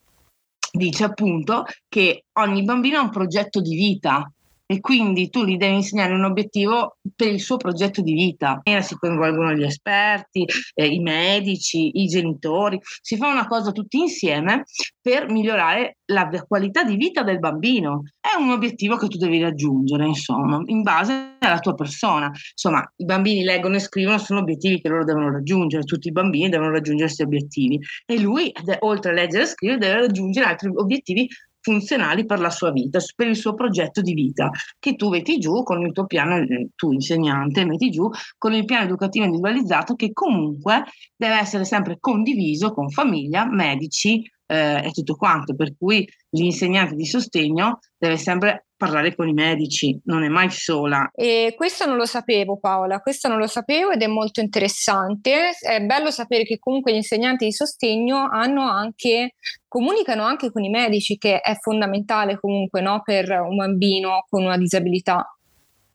dice 0.75 1.05
appunto 1.05 1.67
che 1.87 2.25
ogni 2.33 2.65
bambino 2.65 2.99
ha 2.99 3.03
un 3.03 3.11
progetto 3.11 3.61
di 3.61 3.75
vita 3.75 4.33
e 4.73 4.81
quindi 4.81 5.29
tu 5.29 5.45
gli 5.45 5.59
devi 5.59 5.75
insegnare 5.75 6.15
un 6.15 6.25
obiettivo 6.25 6.97
per 7.15 7.29
il 7.29 7.41
suo 7.41 7.59
progetto 7.59 8.01
di 8.01 8.15
vita. 8.15 8.61
E 8.63 8.81
si 8.81 8.97
coinvolgono 8.97 9.53
gli 9.53 9.65
esperti, 9.65 10.47
eh, 10.73 10.87
i 10.87 10.99
medici, 10.99 12.01
i 12.01 12.07
genitori, 12.07 12.81
si 13.03 13.19
fa 13.19 13.29
una 13.29 13.47
cosa 13.47 13.71
tutti 13.71 13.99
insieme 13.99 14.65
per 14.99 15.29
migliorare 15.31 15.99
la 16.07 16.27
qualità 16.49 16.85
di 16.85 16.97
vita 16.97 17.23
del 17.23 17.39
bambino. 17.39 18.05
È 18.19 18.35
un 18.41 18.49
obiettivo 18.49 18.97
che 18.97 19.09
tu 19.09 19.19
devi 19.19 19.43
raggiungere, 19.43 20.07
insomma, 20.07 20.63
in 20.65 20.81
base 20.81 21.37
alla 21.39 21.59
tua 21.59 21.75
persona. 21.75 22.31
Insomma, 22.53 22.91
i 22.97 23.05
bambini 23.05 23.45
leggono 23.45 23.77
e 23.77 23.81
scrivono, 23.81 24.17
sono 24.17 24.41
obiettivi 24.41 24.81
che 24.81 24.89
loro 24.89 25.05
devono 25.05 25.31
raggiungere, 25.31 25.85
tutti 25.85 26.09
i 26.09 26.13
bambini 26.13 26.49
devono 26.49 26.71
raggiungere 26.71 27.09
questi 27.09 27.23
obiettivi. 27.25 27.79
E 28.07 28.19
lui, 28.19 28.51
oltre 28.79 29.11
a 29.11 29.15
leggere 29.15 29.43
e 29.43 29.47
scrivere, 29.47 29.79
deve 29.79 30.01
raggiungere 30.01 30.47
altri 30.47 30.71
obiettivi 30.75 31.29
funzionali 31.63 32.27
per 32.27 32.41
la 32.41 32.51
sua 32.51 32.71
vita, 32.73 32.99
per 33.15 33.29
il 33.29 33.37
suo 33.37 33.55
progetto 33.55 34.03
di 34.03 34.13
vita, 34.13 34.51
che 34.79 34.97
tu 34.97 35.09
metti 35.09 35.39
giù 35.39 35.63
con 35.63 35.81
il 35.81 35.93
tuo 35.93 36.07
piano, 36.07 36.37
eh, 36.37 36.69
tu 36.75 36.93
insegnante, 36.93 37.65
metti 37.65 37.91
giù 37.91 38.11
con 38.37 38.53
il 38.53 38.65
piano 38.65 38.85
educativo 38.85 39.25
individualizzato 39.25 39.95
che 39.95 40.13
comunque 40.13 40.85
deve 41.17 41.39
essere 41.39 41.65
sempre 41.65 41.97
condiviso 41.99 42.73
con 42.73 42.91
famiglia, 42.91 43.49
medici 43.49 44.29
eh, 44.47 44.85
e 44.85 44.91
tutto 44.91 45.15
quanto, 45.15 45.55
per 45.55 45.75
cui 45.79 46.07
l'insegnante 46.31 46.95
di 46.95 47.07
sostegno 47.07 47.79
deve 47.97 48.17
sempre 48.17 48.67
parlare 48.77 49.15
con 49.15 49.29
i 49.29 49.33
medici, 49.33 49.99
non 50.07 50.25
è 50.25 50.29
mai 50.29 50.51
sola. 50.51 51.09
E 51.15 51.55
questo 51.57 51.87
non 51.87 51.97
lo 51.97 52.05
sapevo 52.05 52.59
Paola, 52.59 52.99
questo 52.99 53.29
non 53.29 53.39
lo 53.39 53.47
sapevo 53.47 53.93
ed 53.93 54.03
è 54.03 54.09
molto 54.09 54.41
interessante. 54.41 55.53
È 55.59 55.81
bello 55.81 56.11
sapere 56.11 56.43
che 56.43 56.59
comunque 56.59 56.93
gli 56.93 56.97
insegnanti 56.97 57.45
di 57.45 57.53
sostegno 57.53 58.29
hanno 58.29 58.69
anche, 58.69 59.35
comunicano 59.73 60.23
anche 60.23 60.53
con 60.53 60.63
i 60.63 60.69
medici, 60.69 61.17
che 61.17 61.41
è 61.41 61.57
fondamentale 61.59 62.39
comunque 62.39 62.83
no, 62.83 63.01
per 63.03 63.31
un 63.31 63.57
bambino 63.57 64.27
con 64.29 64.45
una 64.45 64.59
disabilità. 64.59 65.35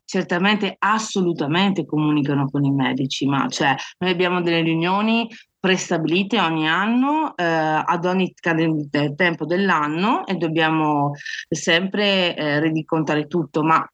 Certamente 0.04 0.78
assolutamente 0.80 1.86
comunicano 1.86 2.50
con 2.50 2.66
i 2.66 2.72
medici, 2.72 3.28
ma 3.28 3.48
cioè, 3.50 3.76
noi 4.00 4.10
abbiamo 4.10 4.42
delle 4.42 4.62
riunioni 4.62 5.30
prestabilite 5.60 6.40
ogni 6.40 6.68
anno 6.68 7.36
eh, 7.36 7.44
ad 7.44 8.06
ogni 8.06 8.34
tempo 9.16 9.46
dell'anno 9.46 10.26
e 10.26 10.36
dobbiamo 10.36 11.12
sempre 11.48 12.36
eh, 12.36 12.60
rendicontare 12.60 13.28
tutto, 13.28 13.62
ma 13.62 13.88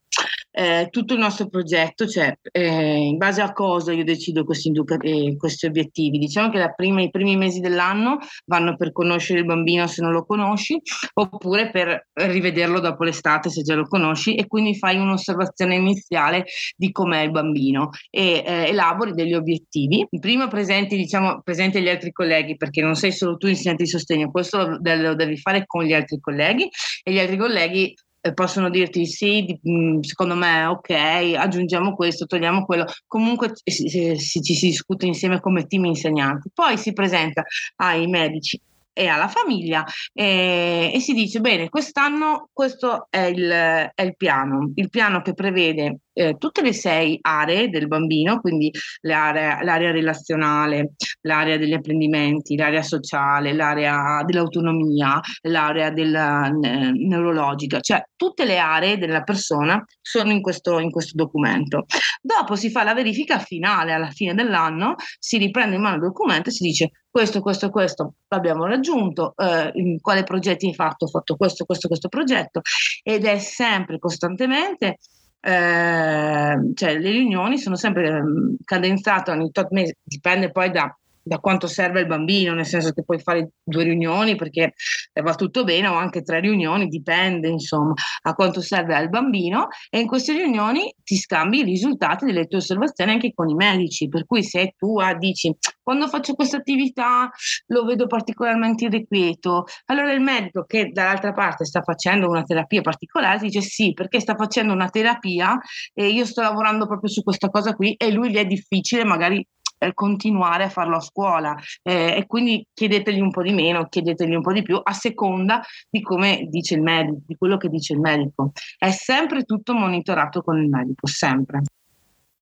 eh, 0.55 0.87
tutto 0.91 1.13
il 1.13 1.19
nostro 1.19 1.47
progetto, 1.47 2.07
cioè 2.07 2.31
eh, 2.51 2.95
in 2.95 3.17
base 3.17 3.41
a 3.41 3.51
cosa 3.53 3.91
io 3.91 4.03
decido 4.03 4.45
questi, 4.45 4.71
eh, 5.01 5.35
questi 5.35 5.65
obiettivi. 5.65 6.19
Diciamo 6.19 6.51
che 6.51 6.73
prima, 6.75 7.01
i 7.01 7.09
primi 7.09 7.35
mesi 7.35 7.59
dell'anno 7.59 8.19
vanno 8.45 8.77
per 8.77 8.91
conoscere 8.91 9.39
il 9.39 9.45
bambino 9.45 9.87
se 9.87 10.03
non 10.03 10.11
lo 10.11 10.25
conosci, 10.25 10.79
oppure 11.13 11.71
per 11.71 12.09
rivederlo 12.13 12.79
dopo 12.79 13.03
l'estate 13.03 13.49
se 13.49 13.63
già 13.63 13.73
lo 13.73 13.87
conosci 13.87 14.35
e 14.35 14.45
quindi 14.45 14.77
fai 14.77 14.97
un'osservazione 14.97 15.75
iniziale 15.75 16.45
di 16.75 16.91
com'è 16.91 17.21
il 17.21 17.31
bambino 17.31 17.89
e 18.11 18.43
eh, 18.45 18.67
elabori 18.67 19.13
degli 19.13 19.33
obiettivi. 19.33 20.07
Prima 20.19 20.47
presenti, 20.47 20.95
diciamo, 20.95 21.41
presenti 21.41 21.77
agli 21.77 21.89
altri 21.89 22.11
colleghi, 22.11 22.57
perché 22.57 22.81
non 22.81 22.95
sei 22.95 23.11
solo 23.11 23.37
tu 23.37 23.47
insegnante 23.47 23.83
di 23.83 23.89
sostegno, 23.89 24.29
questo 24.29 24.57
lo, 24.57 24.79
lo 24.79 25.15
devi 25.15 25.37
fare 25.37 25.63
con 25.65 25.83
gli 25.83 25.93
altri 25.93 26.19
colleghi 26.19 26.69
e 27.03 27.11
gli 27.11 27.19
altri 27.19 27.37
colleghi 27.37 27.95
possono 28.33 28.69
dirti 28.69 29.05
sì, 29.05 29.59
mm, 29.67 29.99
secondo 29.99 30.35
me 30.35 30.65
ok, 30.65 30.89
aggiungiamo 31.37 31.93
questo, 31.95 32.25
togliamo 32.25 32.65
quello, 32.65 32.85
comunque 33.07 33.53
ci 33.53 33.89
si, 33.89 34.17
si, 34.17 34.39
si, 34.41 34.67
discute 34.67 35.05
insieme 35.05 35.39
come 35.41 35.65
team 35.65 35.85
insegnanti, 35.85 36.49
poi 36.53 36.77
si 36.77 36.93
presenta 36.93 37.43
ai 37.77 38.07
medici 38.07 38.59
e 38.93 39.07
alla 39.07 39.27
famiglia 39.27 39.83
e, 40.13 40.91
e 40.93 40.99
si 40.99 41.13
dice 41.13 41.39
bene 41.39 41.67
quest'anno 41.67 42.49
questo 42.53 43.07
è 43.09 43.23
il, 43.23 43.49
è 43.49 44.01
il 44.01 44.15
piano, 44.15 44.71
il 44.75 44.89
piano 44.89 45.21
che 45.21 45.33
prevede 45.33 45.97
eh, 46.13 46.35
tutte 46.37 46.61
le 46.61 46.73
sei 46.73 47.17
aree 47.21 47.69
del 47.69 47.87
bambino, 47.87 48.39
quindi 48.39 48.71
l'area, 49.01 49.61
l'area, 49.63 49.91
relazionale, 49.91 50.93
l'area 51.21 51.57
degli 51.57 51.73
apprendimenti, 51.73 52.55
l'area 52.55 52.83
sociale, 52.83 53.53
l'area 53.53 54.23
dell'autonomia, 54.25 55.19
l'area 55.41 55.89
della, 55.89 56.47
eh, 56.47 56.91
neurologica, 56.91 57.79
cioè 57.79 58.03
tutte 58.15 58.45
le 58.45 58.57
aree 58.57 58.97
della 58.97 59.23
persona 59.23 59.83
sono 60.01 60.31
in 60.31 60.41
questo, 60.41 60.79
in 60.79 60.91
questo 60.91 61.13
documento. 61.15 61.85
Dopo 62.21 62.55
si 62.55 62.69
fa 62.69 62.83
la 62.83 62.93
verifica 62.93 63.39
finale 63.39 63.93
alla 63.93 64.09
fine 64.11 64.33
dell'anno, 64.33 64.95
si 65.19 65.37
riprende 65.37 65.75
in 65.75 65.81
mano 65.81 65.95
il 65.95 66.01
documento 66.01 66.49
e 66.49 66.53
si 66.53 66.63
dice 66.63 66.91
questo, 67.09 67.41
questo, 67.41 67.69
questo 67.69 68.15
l'abbiamo 68.29 68.65
raggiunto, 68.65 69.33
eh, 69.37 69.99
quale 70.01 70.23
progetti 70.23 70.67
hai 70.67 70.73
fatto? 70.73 71.05
Ho 71.05 71.09
fatto 71.09 71.35
questo, 71.35 71.65
questo, 71.65 71.87
questo 71.87 72.07
progetto 72.07 72.61
ed 73.03 73.25
è 73.25 73.37
sempre 73.37 73.99
costantemente 73.99 74.97
eh, 75.45 76.71
cioè 76.73 76.97
le 76.97 77.09
riunioni 77.09 77.57
sono 77.57 77.75
sempre 77.75 78.07
ehm, 78.07 78.55
cadenzate 78.63 79.31
ogni 79.31 79.51
tot 79.51 79.71
mesi, 79.71 79.93
dipende 80.01 80.51
poi 80.51 80.71
da 80.71 80.95
da 81.23 81.39
quanto 81.39 81.67
serve 81.67 82.01
il 82.01 82.07
bambino, 82.07 82.53
nel 82.53 82.65
senso 82.65 82.91
che 82.91 83.03
puoi 83.03 83.19
fare 83.19 83.51
due 83.63 83.83
riunioni 83.83 84.35
perché 84.35 84.73
va 85.21 85.35
tutto 85.35 85.63
bene 85.63 85.87
o 85.87 85.93
anche 85.93 86.21
tre 86.21 86.41
riunioni, 86.41 86.87
dipende 86.87 87.47
insomma 87.47 87.93
a 88.23 88.33
quanto 88.33 88.61
serve 88.61 88.95
al 88.95 89.09
bambino 89.09 89.67
e 89.89 89.99
in 89.99 90.07
queste 90.07 90.33
riunioni 90.33 90.93
ti 91.03 91.15
scambi 91.15 91.59
i 91.59 91.63
risultati 91.63 92.25
delle 92.25 92.47
tue 92.47 92.57
osservazioni 92.57 93.11
anche 93.11 93.33
con 93.33 93.49
i 93.49 93.55
medici, 93.55 94.09
per 94.09 94.25
cui 94.25 94.43
se 94.43 94.73
tu 94.77 94.99
ah, 94.99 95.15
dici 95.15 95.55
quando 95.81 96.07
faccio 96.07 96.33
questa 96.33 96.57
attività 96.57 97.29
lo 97.67 97.83
vedo 97.83 98.07
particolarmente 98.07 98.85
irrequieto, 98.85 99.65
allora 99.85 100.13
il 100.13 100.21
medico 100.21 100.63
che 100.63 100.89
dall'altra 100.91 101.33
parte 101.33 101.65
sta 101.65 101.81
facendo 101.81 102.29
una 102.29 102.43
terapia 102.43 102.81
particolare 102.81 103.39
ti 103.39 103.45
dice 103.45 103.61
sì 103.61 103.93
perché 103.93 104.19
sta 104.19 104.35
facendo 104.35 104.73
una 104.73 104.89
terapia 104.89 105.57
e 105.93 106.07
io 106.07 106.25
sto 106.25 106.41
lavorando 106.41 106.87
proprio 106.87 107.09
su 107.09 107.21
questa 107.23 107.49
cosa 107.49 107.73
qui 107.75 107.93
e 107.95 108.11
lui 108.11 108.31
gli 108.31 108.37
è 108.37 108.45
difficile 108.45 109.03
magari 109.03 109.45
continuare 109.93 110.63
a 110.63 110.69
farlo 110.69 110.97
a 110.97 111.01
scuola 111.01 111.55
eh, 111.81 112.15
e 112.17 112.25
quindi 112.25 112.65
chiedetegli 112.73 113.19
un 113.19 113.31
po' 113.31 113.41
di 113.41 113.51
meno, 113.51 113.87
chiedetegli 113.87 114.35
un 114.35 114.41
po' 114.41 114.53
di 114.53 114.61
più 114.61 114.79
a 114.81 114.93
seconda 114.93 115.61
di 115.89 116.01
come 116.01 116.47
dice 116.49 116.75
il 116.75 116.81
medico, 116.81 117.21
di 117.25 117.35
quello 117.35 117.57
che 117.57 117.69
dice 117.69 117.93
il 117.93 117.99
medico. 117.99 118.51
È 118.77 118.91
sempre 118.91 119.43
tutto 119.43 119.73
monitorato 119.73 120.41
con 120.41 120.61
il 120.61 120.69
medico, 120.69 121.07
sempre. 121.07 121.61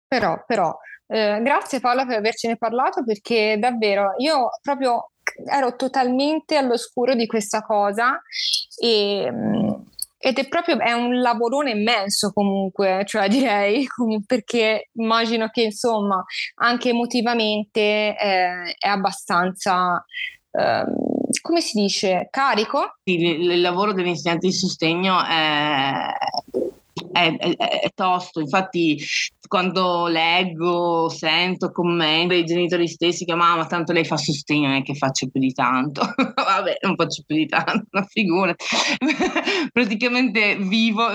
Però, 0.08 0.44
però, 0.46 0.78
eh, 1.08 1.40
grazie 1.42 1.80
Paola 1.80 2.06
per 2.06 2.18
avercene 2.18 2.58
parlato 2.58 3.04
perché 3.04 3.58
davvero 3.60 4.14
io 4.18 4.50
proprio 4.62 5.12
ero 5.46 5.76
totalmente 5.76 6.58
all'oscuro 6.58 7.16
di 7.16 7.26
questa 7.28 7.62
cosa 7.62 8.22
e, 8.78 9.30
mm, 9.32 9.70
ed 10.22 10.38
è 10.38 10.48
proprio 10.48 10.80
è 10.80 10.94
un 10.94 11.20
lavorone 11.20 11.72
immenso 11.72 12.32
comunque, 12.32 13.04
cioè 13.06 13.28
direi, 13.28 13.88
perché 14.26 14.90
immagino 14.94 15.50
che 15.50 15.64
insomma 15.64 16.24
anche 16.56 16.90
emotivamente 16.90 17.82
eh, 17.82 18.76
è 18.78 18.88
abbastanza, 18.88 20.06
eh, 20.52 20.86
come 21.42 21.62
si 21.62 21.82
dice, 21.82 22.28
carico? 22.30 23.00
Il, 23.04 23.52
il 23.52 23.62
lavoro 23.62 23.94
dell'insegnante 23.94 24.48
di 24.48 24.54
sostegno 24.54 25.24
è 25.26 26.06
è, 27.12 27.36
è, 27.38 27.56
è, 27.56 27.90
tosto, 27.94 28.40
infatti 28.40 28.98
quando 29.48 30.08
leggo, 30.08 31.10
sento 31.10 31.72
commenti 31.72 32.36
dei 32.36 32.46
genitori 32.46 32.88
stessi 32.88 33.26
che 33.26 33.36
mamma 33.36 33.66
tanto 33.66 33.92
lei 33.94 34.06
fa 34.06 34.18
sostegno 34.18 34.68
non 34.68 34.78
è 34.78 34.84
che 34.84 34.96
faccio 34.96 35.30
più 35.30 35.40
di 35.40 35.54
tanto, 35.54 36.02
vabbè 36.36 36.78
non 36.82 36.96
faccio 36.96 37.24
più 37.26 37.36
di 37.36 37.46
tanto, 37.48 37.86
una 37.92 38.06
figura, 38.06 38.56
praticamente 39.72 40.58
vivo 40.58 41.08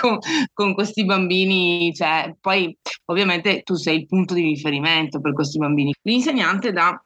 con, 0.00 0.18
con, 0.52 0.74
questi 0.74 1.04
bambini, 1.04 1.92
cioè 1.94 2.34
poi 2.40 2.76
ovviamente 3.06 3.62
tu 3.62 3.74
sei 3.74 3.98
il 3.98 4.06
punto 4.06 4.34
di 4.34 4.42
riferimento 4.42 5.20
per 5.20 5.32
questi 5.32 5.58
bambini. 5.58 5.92
L'insegnante 6.02 6.72
dà 6.72 7.00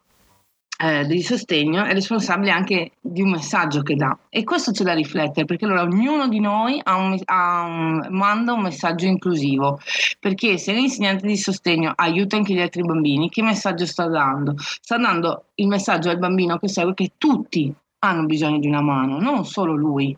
eh, 0.80 1.04
di 1.06 1.22
sostegno 1.22 1.84
è 1.84 1.92
responsabile 1.92 2.52
anche 2.52 2.92
di 3.00 3.20
un 3.20 3.30
messaggio 3.30 3.82
che 3.82 3.96
dà 3.96 4.16
e 4.28 4.44
questo 4.44 4.70
c'è 4.70 4.84
da 4.84 4.94
riflettere 4.94 5.44
perché 5.44 5.64
allora 5.64 5.82
ognuno 5.82 6.28
di 6.28 6.38
noi 6.38 6.80
ha 6.84 6.94
un, 6.94 7.18
ha 7.24 7.62
un, 7.62 8.06
manda 8.10 8.52
un 8.52 8.62
messaggio 8.62 9.06
inclusivo 9.06 9.80
perché 10.20 10.56
se 10.56 10.72
l'insegnante 10.72 11.26
di 11.26 11.36
sostegno 11.36 11.92
aiuta 11.96 12.36
anche 12.36 12.54
gli 12.54 12.60
altri 12.60 12.82
bambini 12.82 13.28
che 13.28 13.42
messaggio 13.42 13.86
sta 13.86 14.06
dando? 14.06 14.54
Sta 14.56 14.96
dando 14.98 15.46
il 15.56 15.66
messaggio 15.66 16.10
al 16.10 16.18
bambino 16.18 16.58
che 16.58 16.68
segue 16.68 16.94
che 16.94 17.12
tutti 17.18 17.74
hanno 18.00 18.26
bisogno 18.26 18.58
di 18.58 18.68
una 18.68 18.80
mano, 18.80 19.18
non 19.18 19.44
solo 19.44 19.74
lui. 19.74 20.16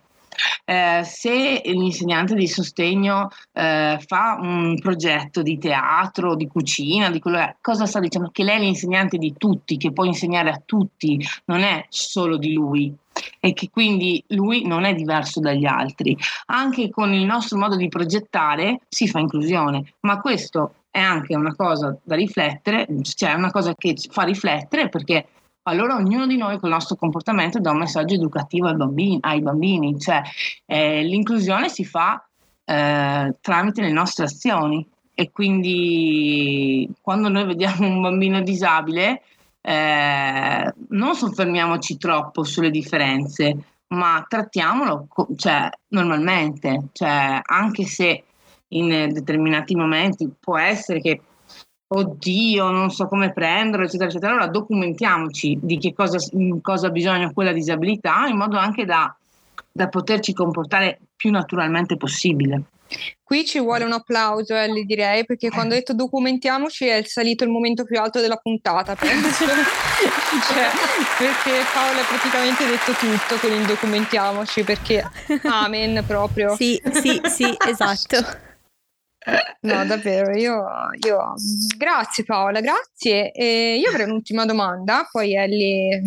Eh, 0.65 1.03
se 1.05 1.63
l'insegnante 1.65 2.35
di 2.35 2.47
sostegno 2.47 3.29
eh, 3.53 3.99
fa 4.07 4.39
un 4.41 4.79
progetto 4.81 5.43
di 5.43 5.59
teatro, 5.59 6.37
di 6.37 6.47
cucina, 6.47 7.11
di 7.11 7.19
quello 7.19 7.57
cosa 7.61 7.87
sta 7.87 8.01
dicendo? 8.01 8.31
Che 8.31 8.45
lei 8.45 8.57
è 8.57 8.61
l'insegnante 8.61 9.19
di 9.19 9.35
tutti, 9.37 9.77
che 9.77 9.93
può 9.93 10.05
insegnare 10.05 10.51
a 10.51 10.63
tutti, 10.65 11.19
non 11.47 11.61
è 11.61 11.85
solo 11.89 12.37
di 12.37 12.53
lui 12.53 12.95
e 13.41 13.53
che 13.53 13.69
quindi 13.71 14.23
lui 14.29 14.67
non 14.67 14.85
è 14.85 14.95
diverso 14.95 15.41
dagli 15.41 15.67
altri. 15.67 16.17
Anche 16.47 16.91
con 16.91 17.13
il 17.13 17.25
nostro 17.25 17.59
modo 17.59 17.77
di 17.77 17.89
progettare 17.89 18.81
si 18.89 19.09
fa 19.09 19.19
inclusione, 19.19 19.95
ma 20.01 20.21
questo 20.21 20.75
è 20.91 21.01
anche 21.01 21.37
una 21.37 21.55
cosa 21.55 21.97
da 22.03 22.17
riflettere, 22.17 22.87
cioè 23.03 23.35
una 23.35 23.51
cosa 23.51 23.75
che 23.75 23.95
fa 24.11 24.23
riflettere 24.23 24.89
perché 24.89 25.27
allora 25.65 25.95
ognuno 25.95 26.27
di 26.27 26.37
noi 26.37 26.59
col 26.59 26.71
nostro 26.71 26.97
comportamento 26.97 27.61
dà 27.61 27.71
un 27.71 27.79
messaggio 27.79 28.15
educativo 28.15 28.69
ai 28.69 28.77
bambini, 28.77 29.19
ai 29.21 29.41
bambini. 29.41 29.99
cioè 30.01 30.23
eh, 30.67 31.03
l'inclusione 31.03 31.69
si 31.69 31.85
fa 31.85 32.25
eh, 32.65 33.37
tramite 33.41 33.83
le 33.83 33.93
nostre 33.93 34.25
azioni 34.25 34.87
e 35.15 35.31
quindi 35.31 36.89
quando 37.01 37.29
noi 37.29 37.45
vediamo 37.45 37.87
un 37.87 38.01
bambino 38.01 38.41
disabile 38.41 39.23
eh, 39.61 40.75
non 40.89 41.15
soffermiamoci 41.15 41.99
troppo 41.99 42.45
sulle 42.45 42.71
differenze, 42.71 43.57
ma 43.89 44.25
trattiamolo 44.27 45.09
cioè, 45.37 45.69
normalmente, 45.89 46.89
cioè, 46.93 47.41
anche 47.43 47.85
se 47.85 48.25
in 48.69 48.89
determinati 49.13 49.75
momenti 49.75 50.31
può 50.39 50.57
essere 50.57 51.01
che 51.01 51.21
oddio, 51.93 52.71
non 52.71 52.91
so 52.91 53.09
come 53.09 53.33
prenderlo, 53.33 53.85
eccetera, 53.85 54.09
eccetera. 54.09 54.33
Allora 54.33 54.49
documentiamoci 54.49 55.59
di 55.61 55.79
che 55.79 55.93
cosa, 55.93 56.19
cosa 56.63 56.87
ha 56.87 56.91
bisogno 56.91 57.33
quella 57.33 57.53
disabilità 57.53 58.27
in 58.27 58.37
modo 58.37 58.57
anche 58.59 58.85
da, 58.85 59.15
da 59.71 59.89
poterci 59.89 60.33
comportare 60.33 61.01
più 61.17 61.31
naturalmente 61.31 61.97
possibile. 61.97 62.63
Qui 63.23 63.45
ci 63.45 63.61
vuole 63.61 63.85
un 63.85 63.93
applauso, 63.93 64.55
Ellie, 64.55 64.85
direi, 64.85 65.25
perché 65.25 65.47
eh. 65.47 65.51
quando 65.51 65.75
hai 65.75 65.81
detto 65.81 65.95
documentiamoci 65.95 66.87
è 66.87 67.03
salito 67.05 67.45
il 67.45 67.51
momento 67.51 67.85
più 67.85 68.01
alto 68.01 68.21
della 68.21 68.37
puntata, 68.37 68.97
penso. 68.97 69.45
cioè, 69.47 70.71
perché 71.19 71.65
Paola 71.73 72.01
ha 72.01 72.05
praticamente 72.05 72.67
detto 72.67 72.93
tutto 72.93 73.37
con 73.41 73.53
il 73.53 73.67
documentiamoci, 73.67 74.65
perché 74.65 75.09
amen 75.45 76.03
proprio. 76.07 76.55
Sì, 76.57 76.81
sì, 76.93 77.21
sì, 77.25 77.55
esatto. 77.69 78.49
No, 79.61 79.85
davvero, 79.85 80.35
io, 80.35 80.65
io... 81.05 81.35
Grazie 81.77 82.25
Paola, 82.25 82.61
grazie. 82.61 83.33
E 83.33 83.77
io 83.77 83.91
avrei 83.91 84.07
un'ultima 84.07 84.47
domanda, 84.47 85.07
poi 85.11 85.35
Ellie 85.35 86.03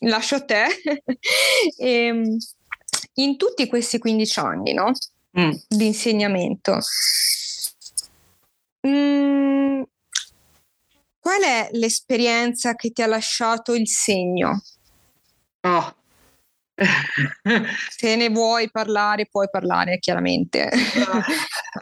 lascio 0.00 0.36
a 0.36 0.44
te. 0.44 0.66
e, 1.76 1.88
ehm, 2.06 2.36
in 3.14 3.36
tutti 3.36 3.66
questi 3.66 3.98
15 3.98 4.38
anni 4.38 4.72
no? 4.72 4.92
mm. 5.38 5.50
di 5.68 5.86
insegnamento, 5.86 6.78
mm, 8.86 9.82
qual 11.18 11.42
è 11.42 11.68
l'esperienza 11.72 12.74
che 12.74 12.90
ti 12.90 13.02
ha 13.02 13.06
lasciato 13.06 13.74
il 13.74 13.88
segno? 13.88 14.62
Oh, 15.62 15.94
Se 17.90 18.16
ne 18.16 18.30
vuoi 18.30 18.70
parlare, 18.70 19.26
puoi 19.30 19.48
parlare 19.50 19.98
chiaramente. 19.98 20.70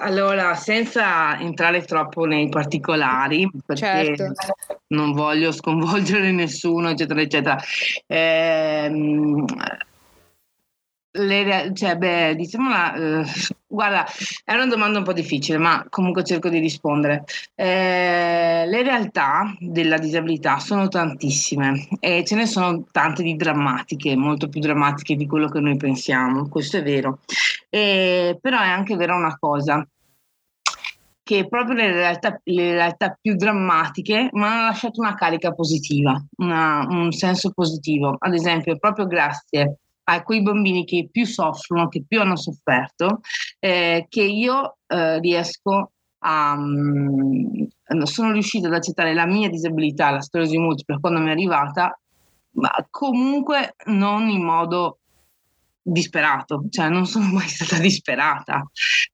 Allora, 0.00 0.54
senza 0.54 1.38
entrare 1.38 1.82
troppo 1.82 2.24
nei 2.24 2.48
particolari, 2.48 3.48
perché 3.64 4.16
certo. 4.16 4.32
non 4.88 5.12
voglio 5.12 5.52
sconvolgere 5.52 6.30
nessuno, 6.32 6.90
eccetera, 6.90 7.20
eccetera. 7.20 7.58
Ehm, 8.06 9.44
le, 11.10 11.72
cioè, 11.74 11.96
beh, 11.96 12.34
diciamola, 12.36 12.94
eh, 12.94 13.24
guarda, 13.66 14.06
è 14.44 14.54
una 14.54 14.66
domanda 14.66 14.98
un 14.98 15.04
po' 15.04 15.12
difficile, 15.12 15.58
ma 15.58 15.86
comunque 15.88 16.24
cerco 16.24 16.48
di 16.48 16.58
rispondere. 16.58 17.24
Eh, 17.54 18.64
le 18.66 18.82
realtà 18.82 19.54
della 19.58 19.98
disabilità 19.98 20.58
sono 20.58 20.88
tantissime 20.88 21.88
e 22.00 22.24
ce 22.24 22.34
ne 22.36 22.46
sono 22.46 22.84
tante 22.90 23.22
di 23.22 23.36
drammatiche, 23.36 24.16
molto 24.16 24.48
più 24.48 24.60
drammatiche 24.60 25.16
di 25.16 25.26
quello 25.26 25.48
che 25.48 25.60
noi 25.60 25.76
pensiamo, 25.76 26.48
questo 26.48 26.78
è 26.78 26.82
vero. 26.82 27.20
Eh, 27.70 28.38
però 28.40 28.60
è 28.60 28.68
anche 28.68 28.96
vera 28.96 29.14
una 29.14 29.36
cosa, 29.38 29.86
che 31.22 31.46
proprio 31.46 31.74
le 31.74 31.92
realtà, 31.92 32.40
le 32.44 32.72
realtà 32.72 33.18
più 33.20 33.36
drammatiche 33.36 34.30
mi 34.32 34.44
hanno 34.44 34.62
lasciato 34.62 35.00
una 35.00 35.14
carica 35.14 35.52
positiva, 35.52 36.18
una, 36.38 36.86
un 36.88 37.12
senso 37.12 37.50
positivo. 37.52 38.16
Ad 38.18 38.32
esempio, 38.32 38.78
proprio 38.78 39.06
grazie 39.06 39.80
a 40.10 40.22
quei 40.22 40.42
bambini 40.42 40.84
che 40.84 41.08
più 41.10 41.26
soffrono, 41.26 41.88
che 41.88 42.04
più 42.06 42.20
hanno 42.20 42.36
sofferto, 42.36 43.20
eh, 43.58 44.06
che 44.08 44.22
io 44.22 44.78
eh, 44.86 45.18
riesco 45.20 45.92
a... 46.20 46.54
Um, 46.54 47.66
sono 48.02 48.32
riuscita 48.32 48.66
ad 48.66 48.74
accettare 48.74 49.14
la 49.14 49.26
mia 49.26 49.48
disabilità, 49.48 50.10
la 50.10 50.20
sclerosi 50.20 50.58
multipla, 50.58 50.98
quando 50.98 51.20
mi 51.20 51.28
è 51.28 51.30
arrivata, 51.30 51.98
ma 52.52 52.70
comunque 52.90 53.74
non 53.86 54.28
in 54.28 54.44
modo 54.44 54.98
disperato, 55.80 56.64
cioè 56.68 56.88
non 56.88 57.06
sono 57.06 57.26
mai 57.32 57.48
stata 57.48 57.80
disperata 57.80 58.62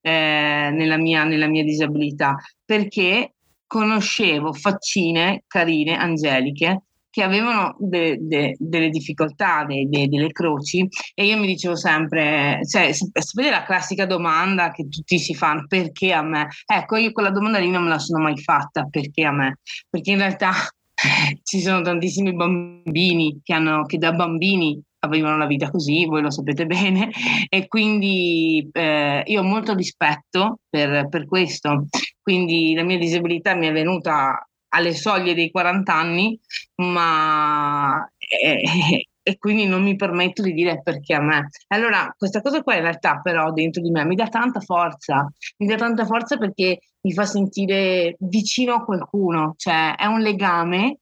eh, 0.01 0.71
nella, 0.73 0.97
mia, 0.97 1.25
nella 1.25 1.47
mia 1.47 1.63
disabilità, 1.63 2.37
perché 2.65 3.35
conoscevo 3.67 4.53
faccine 4.53 5.45
carine, 5.47 5.97
angeliche, 5.97 6.83
che 7.15 7.23
avevano 7.23 7.77
de, 7.79 8.19
de, 8.21 8.57
delle 8.59 8.91
difficoltà, 8.91 9.65
de, 9.65 9.87
delle 9.89 10.33
croci 10.33 10.85
e 11.15 11.25
io 11.25 11.39
mi 11.39 11.47
dicevo 11.47 11.77
sempre, 11.77 12.59
cioè, 12.69 12.93
sapete 12.93 13.51
la 13.51 13.63
classica 13.63 14.05
domanda 14.05 14.73
che 14.73 14.89
tutti 14.89 15.21
si 15.21 15.33
fanno, 15.33 15.65
perché 15.69 16.13
a 16.13 16.23
me? 16.23 16.49
Ecco, 16.67 16.97
io 16.97 17.13
quella 17.13 17.31
domanda 17.31 17.61
lì 17.61 17.71
non 17.71 17.85
me 17.85 17.91
la 17.91 18.01
sono 18.01 18.21
mai 18.21 18.37
fatta, 18.37 18.89
perché 18.91 19.25
a 19.25 19.31
me? 19.31 19.61
Perché 19.89 20.11
in 20.11 20.19
realtà 20.19 20.51
ci 21.45 21.61
sono 21.61 21.83
tantissimi 21.83 22.35
bambini 22.35 23.39
che, 23.45 23.53
hanno, 23.55 23.85
che 23.85 23.97
da 23.99 24.11
bambini 24.11 24.83
avevano 24.99 25.37
la 25.37 25.47
vita 25.47 25.71
così, 25.71 26.07
voi 26.07 26.21
lo 26.21 26.33
sapete 26.33 26.67
bene, 26.67 27.13
e 27.49 27.69
quindi 27.69 28.69
eh, 28.73 29.23
io 29.25 29.41
ho 29.41 29.45
molto 29.45 29.73
rispetto 29.73 30.59
per, 30.69 31.09
per, 31.09 31.27
questo. 31.27 31.87
Quindi 32.21 32.75
la 32.75 32.83
mia 32.83 32.99
disabilità 32.99 33.55
mi 33.55 33.69
è 33.69 33.73
venuta 33.73 34.45
alle 34.75 34.95
soglie 34.95 35.35
dei 35.35 35.51
40 35.51 35.95
anni, 35.95 36.39
ma 36.77 38.07
eh, 38.19 39.07
e 39.27 39.39
quindi 39.39 39.65
non 39.65 39.83
mi 39.83 39.97
permetto 39.97 40.43
di 40.43 40.53
dire 40.53 40.83
perché 40.83 41.15
a 41.15 41.23
me. 41.23 41.49
Allora, 41.69 42.15
questa 42.17 42.43
cosa 42.43 42.63
qua 42.63 42.75
in 42.75 42.83
realtà 42.83 43.21
però 43.23 43.53
dentro 43.53 43.81
di 43.81 43.91
me 43.91 44.05
mi 44.05 44.17
dà 44.17 44.29
tanta 44.29 44.61
forza, 44.61 45.27
mi 45.59 45.67
dà 45.67 45.77
tanta 45.77 46.05
forza 46.05 46.37
perché 46.37 46.81
mi 47.01 47.13
fa 47.13 47.25
sentire 47.25 48.17
vicino 48.19 48.75
a 48.75 48.85
qualcuno, 48.85 49.55
cioè 49.57 49.95
è 49.95 50.05
un 50.05 50.21
legame 50.21 50.99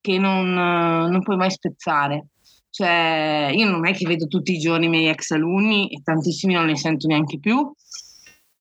che 0.00 0.18
non, 0.18 0.54
non 0.54 1.22
puoi 1.22 1.36
mai 1.36 1.50
spezzare. 1.50 2.28
Cioè, 2.70 3.50
io 3.52 3.68
non 3.68 3.86
è 3.86 3.92
che 3.92 4.06
vedo 4.06 4.26
tutti 4.26 4.52
i 4.52 4.58
giorni 4.58 4.86
i 4.86 4.88
miei 4.88 5.08
ex 5.08 5.30
alunni 5.30 5.90
e 5.90 6.00
tantissimi 6.02 6.54
non 6.54 6.66
ne 6.66 6.76
sento 6.76 7.06
neanche 7.06 7.38
più, 7.38 7.70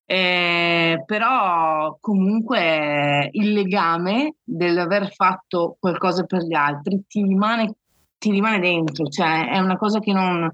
eh, 0.10 1.04
però 1.06 1.98
comunque 2.00 3.30
il 3.34 3.52
legame 3.52 4.36
dell'aver 4.41 5.13
fatto 5.13 5.76
qualcosa 5.78 6.24
per 6.24 6.43
gli 6.43 6.54
altri 6.54 7.04
ti 7.06 7.22
rimane, 7.22 7.76
ti 8.17 8.32
rimane 8.32 8.60
dentro, 8.60 9.08
cioè 9.08 9.50
è 9.50 9.60
una 9.60 9.76
cosa 9.76 10.00
che 10.00 10.13
non, 10.13 10.50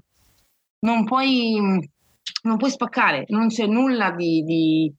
non 0.80 1.04
puoi 1.04 1.88
non 2.42 2.56
puoi 2.56 2.70
spaccare, 2.70 3.26
non 3.28 3.46
c'è 3.48 3.66
nulla 3.66 4.10
di, 4.10 4.42
di, 4.42 4.92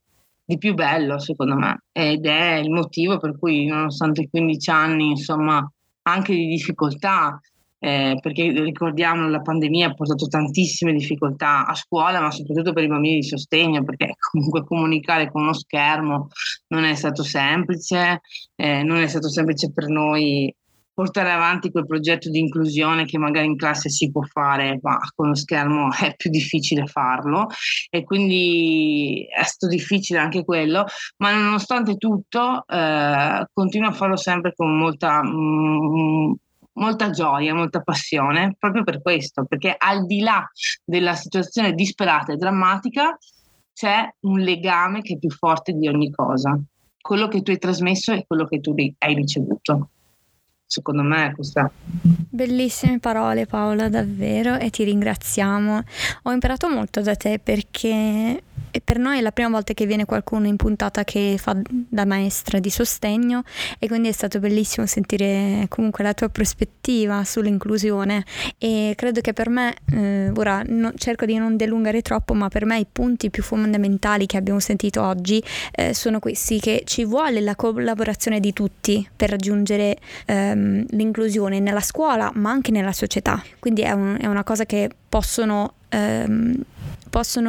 di, 0.44 0.58
più 0.58 0.74
bello 0.74 1.18
secondo 1.18 1.54
me. 1.54 1.82
Ed 1.92 2.24
è 2.24 2.54
il 2.54 2.70
motivo 2.70 3.18
per 3.18 3.38
cui 3.38 3.66
nonostante 3.66 4.22
i 4.22 4.28
15 4.30 4.70
anni, 4.70 5.10
insomma, 5.10 5.70
anche 6.02 6.34
di 6.34 6.46
difficoltà, 6.46 7.38
eh, 7.86 8.18
perché 8.20 8.50
ricordiamo 8.50 9.28
la 9.28 9.40
pandemia 9.40 9.86
ha 9.86 9.94
portato 9.94 10.26
tantissime 10.26 10.92
difficoltà 10.92 11.64
a 11.66 11.74
scuola, 11.76 12.20
ma 12.20 12.32
soprattutto 12.32 12.72
per 12.72 12.82
i 12.82 12.88
bambini 12.88 13.20
di 13.20 13.22
sostegno, 13.22 13.84
perché 13.84 14.14
comunque 14.32 14.64
comunicare 14.64 15.30
con 15.30 15.42
uno 15.42 15.52
schermo 15.52 16.26
non 16.68 16.82
è 16.82 16.96
stato 16.96 17.22
semplice, 17.22 18.22
eh, 18.56 18.82
non 18.82 18.96
è 18.96 19.06
stato 19.06 19.30
semplice 19.30 19.72
per 19.72 19.86
noi 19.86 20.52
portare 20.92 21.30
avanti 21.30 21.70
quel 21.70 21.86
progetto 21.86 22.28
di 22.28 22.40
inclusione 22.40 23.04
che 23.04 23.18
magari 23.18 23.46
in 23.46 23.56
classe 23.56 23.88
si 23.88 24.10
può 24.10 24.22
fare, 24.22 24.80
ma 24.82 24.98
con 25.14 25.28
lo 25.28 25.34
schermo 25.36 25.90
è 25.94 26.12
più 26.16 26.28
difficile 26.28 26.86
farlo. 26.86 27.46
E 27.88 28.02
quindi 28.02 29.28
è 29.28 29.44
stato 29.44 29.72
difficile 29.72 30.18
anche 30.18 30.42
quello, 30.44 30.86
ma 31.18 31.32
nonostante 31.32 31.96
tutto 31.98 32.64
eh, 32.66 33.46
continuo 33.52 33.90
a 33.90 33.92
farlo 33.92 34.16
sempre 34.16 34.54
con 34.56 34.76
molta, 34.76 35.22
mm, 35.22 36.32
molta 36.76 37.10
gioia, 37.10 37.54
molta 37.54 37.80
passione, 37.80 38.56
proprio 38.58 38.84
per 38.84 39.02
questo, 39.02 39.44
perché 39.44 39.74
al 39.76 40.06
di 40.06 40.20
là 40.20 40.44
della 40.84 41.14
situazione 41.14 41.72
disperata 41.72 42.32
e 42.32 42.36
drammatica 42.36 43.16
c'è 43.72 44.08
un 44.20 44.40
legame 44.40 45.02
che 45.02 45.14
è 45.14 45.18
più 45.18 45.30
forte 45.30 45.72
di 45.72 45.86
ogni 45.88 46.10
cosa, 46.10 46.58
quello 47.00 47.28
che 47.28 47.42
tu 47.42 47.50
hai 47.50 47.58
trasmesso 47.58 48.12
e 48.12 48.24
quello 48.26 48.46
che 48.46 48.60
tu 48.60 48.74
hai 48.98 49.14
ricevuto 49.14 49.90
secondo 50.66 51.02
me 51.02 51.32
questa. 51.34 51.70
Bellissime 52.28 52.98
parole 52.98 53.46
Paola, 53.46 53.88
davvero, 53.88 54.56
e 54.56 54.70
ti 54.70 54.82
ringraziamo. 54.84 55.82
Ho 56.24 56.32
imparato 56.32 56.68
molto 56.68 57.00
da 57.00 57.14
te 57.14 57.38
perché 57.38 58.42
per 58.84 58.98
noi 58.98 59.18
è 59.18 59.20
la 59.20 59.32
prima 59.32 59.50
volta 59.50 59.74
che 59.74 59.86
viene 59.86 60.04
qualcuno 60.04 60.46
in 60.46 60.56
puntata 60.56 61.04
che 61.04 61.36
fa 61.38 61.56
da 61.68 62.04
maestra 62.04 62.58
di 62.58 62.70
sostegno 62.70 63.42
e 63.78 63.88
quindi 63.88 64.08
è 64.08 64.12
stato 64.12 64.38
bellissimo 64.38 64.86
sentire 64.86 65.66
comunque 65.68 66.04
la 66.04 66.14
tua 66.14 66.28
prospettiva 66.28 67.24
sull'inclusione 67.24 68.24
e 68.58 68.94
credo 68.96 69.20
che 69.20 69.32
per 69.32 69.48
me, 69.48 69.74
eh, 69.92 70.30
ora 70.34 70.62
no, 70.66 70.92
cerco 70.96 71.26
di 71.26 71.36
non 71.36 71.56
delungare 71.56 72.02
troppo, 72.02 72.34
ma 72.34 72.48
per 72.48 72.64
me 72.64 72.78
i 72.78 72.86
punti 72.90 73.30
più 73.30 73.42
fondamentali 73.42 74.26
che 74.26 74.36
abbiamo 74.36 74.60
sentito 74.60 75.02
oggi 75.02 75.42
eh, 75.72 75.92
sono 75.92 76.18
questi, 76.18 76.60
che 76.60 76.82
ci 76.84 77.04
vuole 77.04 77.40
la 77.40 77.56
collaborazione 77.56 78.40
di 78.40 78.52
tutti 78.52 79.06
per 79.14 79.30
raggiungere 79.30 79.96
eh, 80.26 80.36
ehm, 80.36 80.86
l'inclusione 80.90 81.60
nella 81.60 81.80
scuola 81.80 82.30
ma 82.34 82.50
anche 82.50 82.70
nella 82.70 82.92
società. 82.92 83.42
Quindi 83.58 83.82
è, 83.82 83.92
un, 83.92 84.16
è 84.20 84.26
una 84.26 84.44
cosa 84.44 84.64
che 84.64 84.90
possono, 85.08 85.74
ehm, 85.88 86.62
possono 87.16 87.48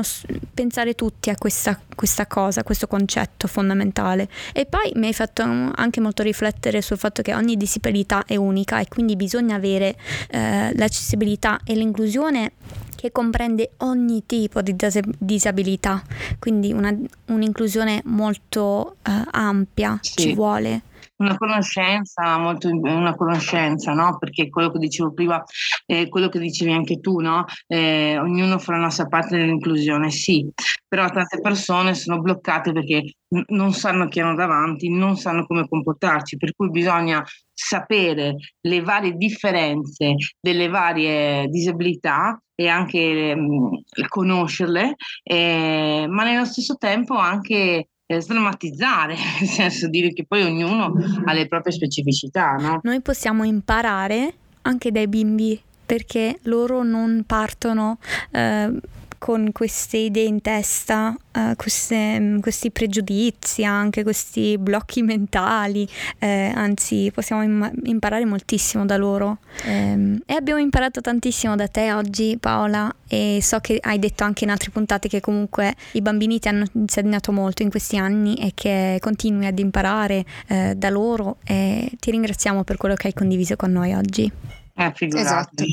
pensare 0.54 0.94
tutti 0.94 1.30
a 1.30 1.36
questa, 1.36 1.78
questa 1.94 2.26
cosa, 2.26 2.64
questo 2.64 2.88
concetto 2.88 3.50
fondamentale. 3.50 4.30
E 4.54 4.66
poi 4.66 4.94
mi 4.96 5.08
hai 5.08 5.14
fatto 5.14 5.42
anche 5.42 6.00
molto 6.00 6.24
riflettere 6.24 6.82
sul 6.82 6.98
fatto 6.98 7.22
che 7.22 7.36
ogni 7.36 7.58
disabilità 7.58 8.24
è 8.26 8.38
unica 8.38 8.80
e 8.80 8.88
quindi 8.88 9.18
bisogna 9.18 9.56
avere 9.56 9.98
eh, 10.30 10.74
l'accessibilità 10.74 11.60
e 11.66 11.74
l'inclusione 11.74 12.54
che 12.96 13.12
comprende 13.12 13.72
ogni 13.80 14.24
tipo 14.26 14.62
di 14.62 14.74
disabilità, 15.18 16.02
quindi 16.40 16.72
una, 16.72 16.96
un'inclusione 17.26 18.04
molto 18.06 18.96
eh, 19.04 19.22
ampia 19.32 20.00
sì. 20.02 20.14
ci 20.16 20.34
vuole. 20.34 20.82
Una 21.20 21.36
conoscenza, 21.36 22.38
molto, 22.38 22.70
una 22.70 23.16
conoscenza, 23.16 23.92
no? 23.94 24.18
Perché 24.20 24.50
quello 24.50 24.70
che 24.70 24.78
dicevo 24.78 25.14
prima, 25.14 25.44
eh, 25.88 26.10
quello 26.10 26.30
che 26.30 26.38
dicevi 26.38 26.72
anche 26.72 27.00
tu, 27.00 27.20
no? 27.20 27.44
Eh, 27.66 28.20
ognuno 28.20 28.60
fa 28.60 28.74
la 28.74 28.78
nostra 28.80 29.08
parte 29.08 29.36
nell'inclusione, 29.36 30.12
sì, 30.12 30.48
però 30.88 31.10
tante 31.10 31.42
persone 31.42 31.96
sono 31.96 32.22
bloccate 32.22 32.72
perché 32.72 33.16
n- 33.30 33.44
non 33.48 33.74
sanno 33.74 34.08
chi 34.08 34.20
hanno 34.20 34.36
davanti, 34.36 34.90
non 34.90 35.18
sanno 35.18 35.46
come 35.48 35.68
comportarci, 35.68 36.38
per 36.38 36.54
cui 36.56 36.70
bisogna 36.70 37.24
sapere 37.52 38.36
le 38.62 38.82
varie 38.82 39.14
differenze 39.14 40.14
delle 40.40 40.68
varie 40.68 41.48
disabilità 41.48 42.40
e 42.54 42.68
anche 42.68 43.36
mh, 43.36 43.42
mm, 43.42 43.74
conoscerle, 44.08 44.96
eh, 45.24 46.06
ma 46.08 46.24
nello 46.24 46.46
stesso 46.46 46.76
tempo 46.78 47.16
anche 47.16 47.88
eh, 48.08 48.22
sdrammatizzare, 48.22 49.16
nel 49.40 49.50
senso 49.50 49.88
dire 49.88 50.14
che 50.14 50.26
poi 50.26 50.44
ognuno 50.44 50.94
ha 51.26 51.34
le 51.34 51.48
proprie 51.48 51.74
specificità. 51.74 52.54
No? 52.54 52.80
Noi 52.84 53.02
possiamo 53.02 53.44
imparare 53.44 54.34
anche 54.62 54.92
dai 54.92 55.08
bimbi 55.08 55.62
perché 55.86 56.40
loro 56.44 56.84
non 56.84 57.24
partono 57.26 58.00
eh, 58.32 58.72
con 59.18 59.52
queste 59.52 59.98
idee 59.98 60.26
in 60.26 60.42
testa, 60.42 61.16
uh, 61.34 61.56
queste, 61.56 62.20
mm, 62.20 62.40
questi 62.40 62.72
pregiudizi, 62.72 63.64
anche 63.64 64.04
questi 64.04 64.58
blocchi 64.58 65.02
mentali, 65.02 65.88
eh, 66.20 66.52
anzi 66.54 67.12
possiamo 67.14 67.44
im- 67.44 67.72
imparare 67.84 68.26
moltissimo 68.26 68.86
da 68.86 68.98
loro. 68.98 69.40
Um, 69.66 70.20
e 70.26 70.34
abbiamo 70.34 70.60
imparato 70.60 71.02
tantissimo 71.02 71.56
da 71.56 71.68
te 71.68 71.92
oggi 71.94 72.38
Paola 72.40 72.94
e 73.08 73.40
so 73.42 73.60
che 73.60 73.80
hai 73.82 74.00
detto 74.00 74.24
anche 74.24 74.44
in 74.44 74.52
altre 74.52 74.70
puntate 74.70 75.08
che 75.08 75.20
comunque 75.20 75.76
i 75.94 76.02
bambini 76.02 76.40
ti 76.40 76.48
hanno 76.48 76.66
insegnato 76.74 77.32
molto 77.32 77.64
in 77.64 77.70
questi 77.70 77.98
anni 77.98 78.36
e 78.36 78.52
che 78.54 78.98
continui 79.02 79.46
ad 79.46 79.58
imparare 79.58 80.26
eh, 80.48 80.76
da 80.76 80.90
loro 80.90 81.38
e 81.44 81.92
ti 82.00 82.12
ringraziamo 82.12 82.64
per 82.64 82.78
quello 82.78 82.96
che 82.96 83.08
hai 83.08 83.14
condiviso 83.14 83.56
con 83.56 83.72
noi 83.72 83.94
oggi. 83.94 84.32
Eh, 84.76 84.94
esatto. 84.96 85.66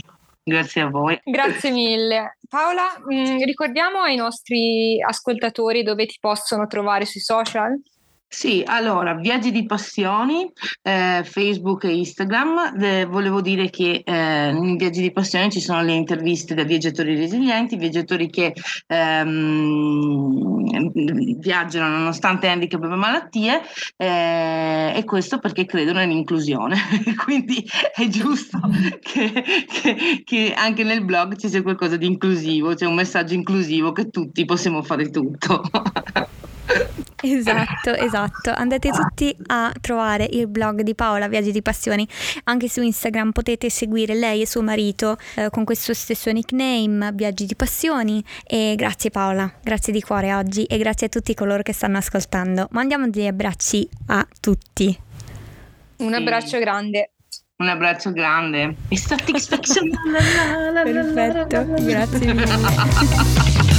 Grazie 0.47 0.83
a 0.83 0.91
voi. 0.91 1.19
Grazie 1.25 1.71
mille. 1.71 2.37
Paola, 2.49 3.03
mh, 3.03 3.15
mm, 3.15 3.39
ricordiamo 3.45 4.01
ai 4.01 4.15
nostri 4.15 5.03
ascoltatori 5.03 5.83
dove 5.83 6.05
ti 6.05 6.19
possono 6.21 6.67
trovare 6.67 7.07
sui 7.07 7.21
social? 7.21 7.81
Sì, 8.35 8.65
allora, 8.67 9.15
Viaggi 9.15 9.53
di 9.53 9.65
Passioni, 9.65 10.51
eh, 10.83 11.23
Facebook 11.25 11.85
e 11.85 11.95
Instagram. 11.95 12.75
Eh, 12.83 13.05
volevo 13.05 13.41
dire 13.41 13.71
che 13.71 14.03
eh, 14.05 14.49
in 14.49 14.77
Viaggi 14.77 15.01
di 15.03 15.13
Passioni 15.13 15.53
ci 15.53 15.61
sono 15.61 15.83
le 15.83 15.93
interviste 15.93 16.53
da 16.55 16.65
viaggiatori 16.65 17.15
resilienti, 17.15 17.77
viaggiatori 17.77 18.29
che 18.29 18.53
ehm, 18.89 19.79
viaggiano 21.39 21.97
nonostante 21.97 22.49
handicap 22.49 22.83
e 22.83 22.87
malattie, 22.89 23.63
eh, 23.97 24.93
e 24.97 25.05
questo 25.05 25.39
perché 25.39 25.65
credono 25.65 26.01
nell'inclusione. 26.01 26.77
Quindi 27.25 27.65
è 27.95 28.09
giusto 28.09 28.59
che, 29.01 29.33
che, 29.33 30.23
che 30.25 30.53
anche 30.57 30.83
nel 30.83 31.05
blog 31.05 31.37
ci 31.37 31.49
sia 31.49 31.63
qualcosa 31.63 31.97
di 31.97 32.07
inclusivo, 32.07 32.75
c'è 32.75 32.85
un 32.85 32.95
messaggio 32.95 33.35
inclusivo 33.35 33.93
che 33.93 34.11
tutti 34.11 34.45
possiamo 34.45 34.83
fare 34.83 35.09
tutto. 35.09 35.63
Esatto, 37.21 37.95
esatto. 37.95 38.51
Andate 38.55 38.91
tutti 38.91 39.35
a 39.47 39.73
trovare 39.81 40.29
il 40.31 40.47
blog 40.47 40.83
di 40.83 40.95
Paola 40.95 41.29
Viaggi 41.29 41.53
di 41.53 41.63
Passioni. 41.63 42.07
Anche 42.45 42.69
su 42.69 42.83
Instagram 42.83 43.33
potete 43.33 43.71
seguire 43.71 44.15
lei 44.15 44.43
e 44.43 44.47
suo 44.47 44.63
marito 44.63 45.17
eh, 45.37 45.51
con 45.51 45.65
questo 45.65 45.95
stesso 45.95 46.31
nickname, 46.31 47.13
Viaggi 47.13 47.47
di 47.47 47.55
Passioni. 47.55 48.23
E 48.47 48.75
grazie 48.77 49.11
Paola, 49.11 49.53
grazie 49.63 49.93
di 49.93 50.01
cuore 50.01 50.35
oggi 50.35 50.65
e 50.65 50.79
grazie 50.79 51.07
a 51.07 51.11
tutti 51.11 51.35
coloro 51.35 51.63
che 51.63 51.73
stanno 51.73 51.99
ascoltando. 51.99 52.69
Mandiamo 52.71 53.09
degli 53.09 53.27
abbracci 53.27 53.89
a 54.07 54.27
tutti. 54.41 54.99
Un 55.97 56.15
abbraccio 56.15 56.59
grande. 56.59 57.11
Un 57.57 57.69
abbraccio 57.69 58.11
grande. 58.11 58.75
Perfetto, 60.85 61.65
grazie 61.85 62.35
mille. 62.35 63.65